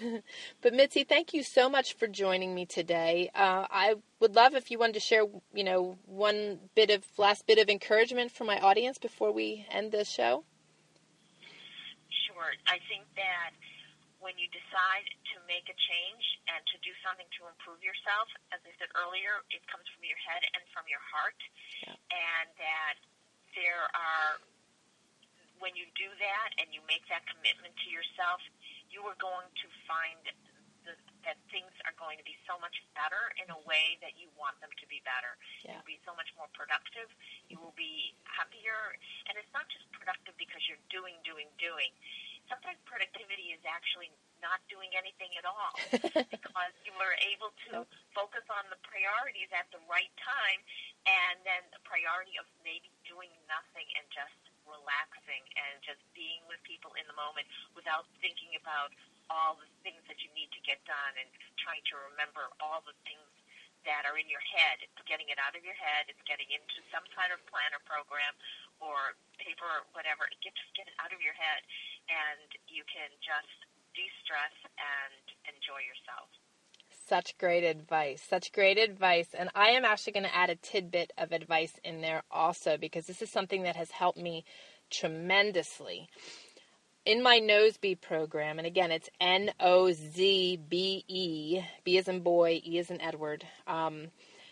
[0.00, 0.22] you.
[0.62, 3.30] But Mitzi, thank you so much for joining me today.
[3.34, 7.46] Uh, I would love if you wanted to share, you know, one bit of last
[7.46, 10.44] bit of encouragement for my audience before we end the show.
[12.26, 12.52] Sure.
[12.66, 13.50] I think that
[14.18, 18.58] when you decide to make a change and to do something to improve yourself, as
[18.66, 21.38] I said earlier, it comes from your head and from your heart.
[21.86, 21.94] Yeah.
[22.10, 22.96] And that
[23.54, 24.42] there are,
[25.62, 28.42] when you do that and you make that commitment to yourself,
[28.90, 30.22] you are going to find
[31.28, 34.56] that things are going to be so much better in a way that you want
[34.64, 35.36] them to be better.
[35.60, 35.76] Yeah.
[35.76, 37.12] You'll be so much more productive.
[37.52, 38.96] You will be happier.
[39.28, 41.92] And it's not just productive because you're doing, doing, doing
[42.48, 44.08] sometimes productivity is actually
[44.40, 45.76] not doing anything at all
[46.32, 47.84] because you are able to
[48.16, 50.60] focus on the priorities at the right time
[51.04, 56.60] and then the priority of maybe doing nothing and just relaxing and just being with
[56.64, 57.44] people in the moment
[57.76, 58.92] without thinking about
[59.28, 61.28] all the things that you need to get done and
[61.60, 63.28] trying to remember all the things
[63.86, 64.82] that are in your head.
[64.82, 66.10] It's getting it out of your head.
[66.10, 68.34] It's getting into some kind of plan or program
[68.82, 70.26] or paper or whatever.
[70.42, 71.62] Just get it out of your head,
[72.10, 73.54] and you can just
[73.94, 76.28] de-stress and enjoy yourself.
[77.08, 78.20] Such great advice.
[78.20, 79.28] Such great advice.
[79.32, 83.06] And I am actually going to add a tidbit of advice in there also because
[83.06, 84.44] this is something that has helped me
[84.90, 86.08] tremendously.
[87.08, 92.20] In my Nozbe program, and again, it's N O Z B E, B as in
[92.20, 93.46] boy, E as in Edward.
[93.66, 94.08] Um,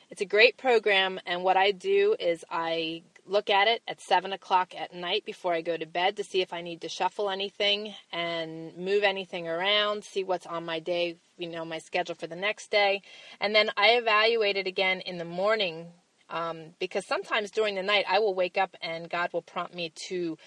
[0.08, 4.32] it's a great program, and what I do is I look at it at 7
[4.32, 7.28] o'clock at night before I go to bed to see if I need to shuffle
[7.28, 12.26] anything and move anything around, see what's on my day, you know, my schedule for
[12.26, 13.02] the next day.
[13.38, 15.88] And then I evaluate it again in the morning
[16.30, 19.92] um, because sometimes during the night I will wake up and God will prompt me
[20.08, 20.38] to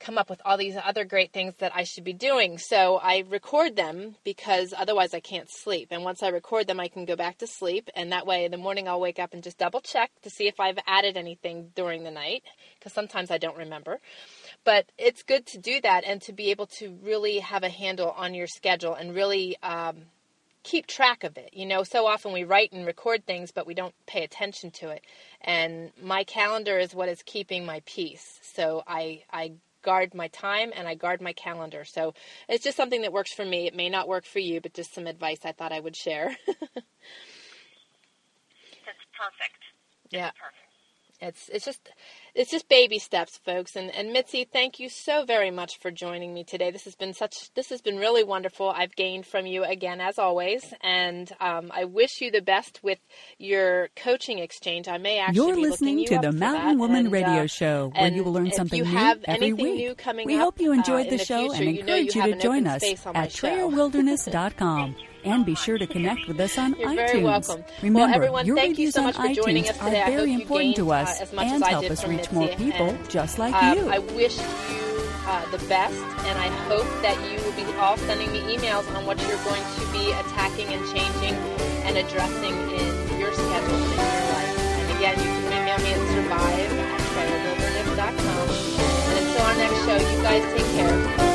[0.00, 2.58] come up with all these other great things that I should be doing.
[2.58, 5.88] So I record them because otherwise I can't sleep.
[5.90, 7.90] And once I record them, I can go back to sleep.
[7.94, 10.46] And that way in the morning I'll wake up and just double check to see
[10.46, 12.42] if I've added anything during the night
[12.78, 14.00] because sometimes I don't remember.
[14.64, 18.10] But it's good to do that and to be able to really have a handle
[18.10, 20.02] on your schedule and really um,
[20.62, 21.50] keep track of it.
[21.52, 24.90] You know, so often we write and record things, but we don't pay attention to
[24.90, 25.02] it.
[25.40, 28.38] And my calendar is what is keeping my peace.
[28.42, 29.52] So I, I
[29.82, 31.84] guard my time and I guard my calendar.
[31.84, 32.14] So
[32.48, 33.66] it's just something that works for me.
[33.66, 36.28] It may not work for you, but just some advice I thought I would share.
[38.86, 39.60] That's perfect.
[40.10, 40.30] yeah.
[40.30, 40.67] Perfect.
[41.20, 41.88] It's it's just
[42.34, 43.74] it's just baby steps, folks.
[43.74, 46.70] And and Mitzi, thank you so very much for joining me today.
[46.70, 48.70] This has been such this has been really wonderful.
[48.70, 52.98] I've gained from you again as always, and um, I wish you the best with
[53.38, 54.86] your coaching exchange.
[54.86, 56.78] I may actually You're listening looking to the Mountain.
[56.78, 59.74] Woman and, Radio uh, Show, where you will learn something you new every week.
[60.06, 61.96] new we up, hope you uh, enjoyed in the the show future, and you know
[61.96, 64.96] encourage you you, to join us space on my at show.
[65.24, 66.96] And be sure to connect with us on You're iTunes.
[66.96, 67.64] very welcome.
[67.82, 69.84] Remember, well, everyone, your thank you reviews so on much for joining iTunes us are
[69.90, 70.04] today.
[70.06, 72.90] Very important to us uh, as much and as I help us reach more people
[72.90, 73.88] and, just like um, you.
[73.88, 78.32] I wish you uh, the best, and I hope that you will be all sending
[78.32, 81.34] me emails on what you're going to be attacking and changing
[81.84, 84.58] and addressing in your schedule and in your life.
[84.78, 86.98] And again, you can email me at survive
[87.98, 88.08] at.
[88.08, 91.27] And until our next show, you guys take care.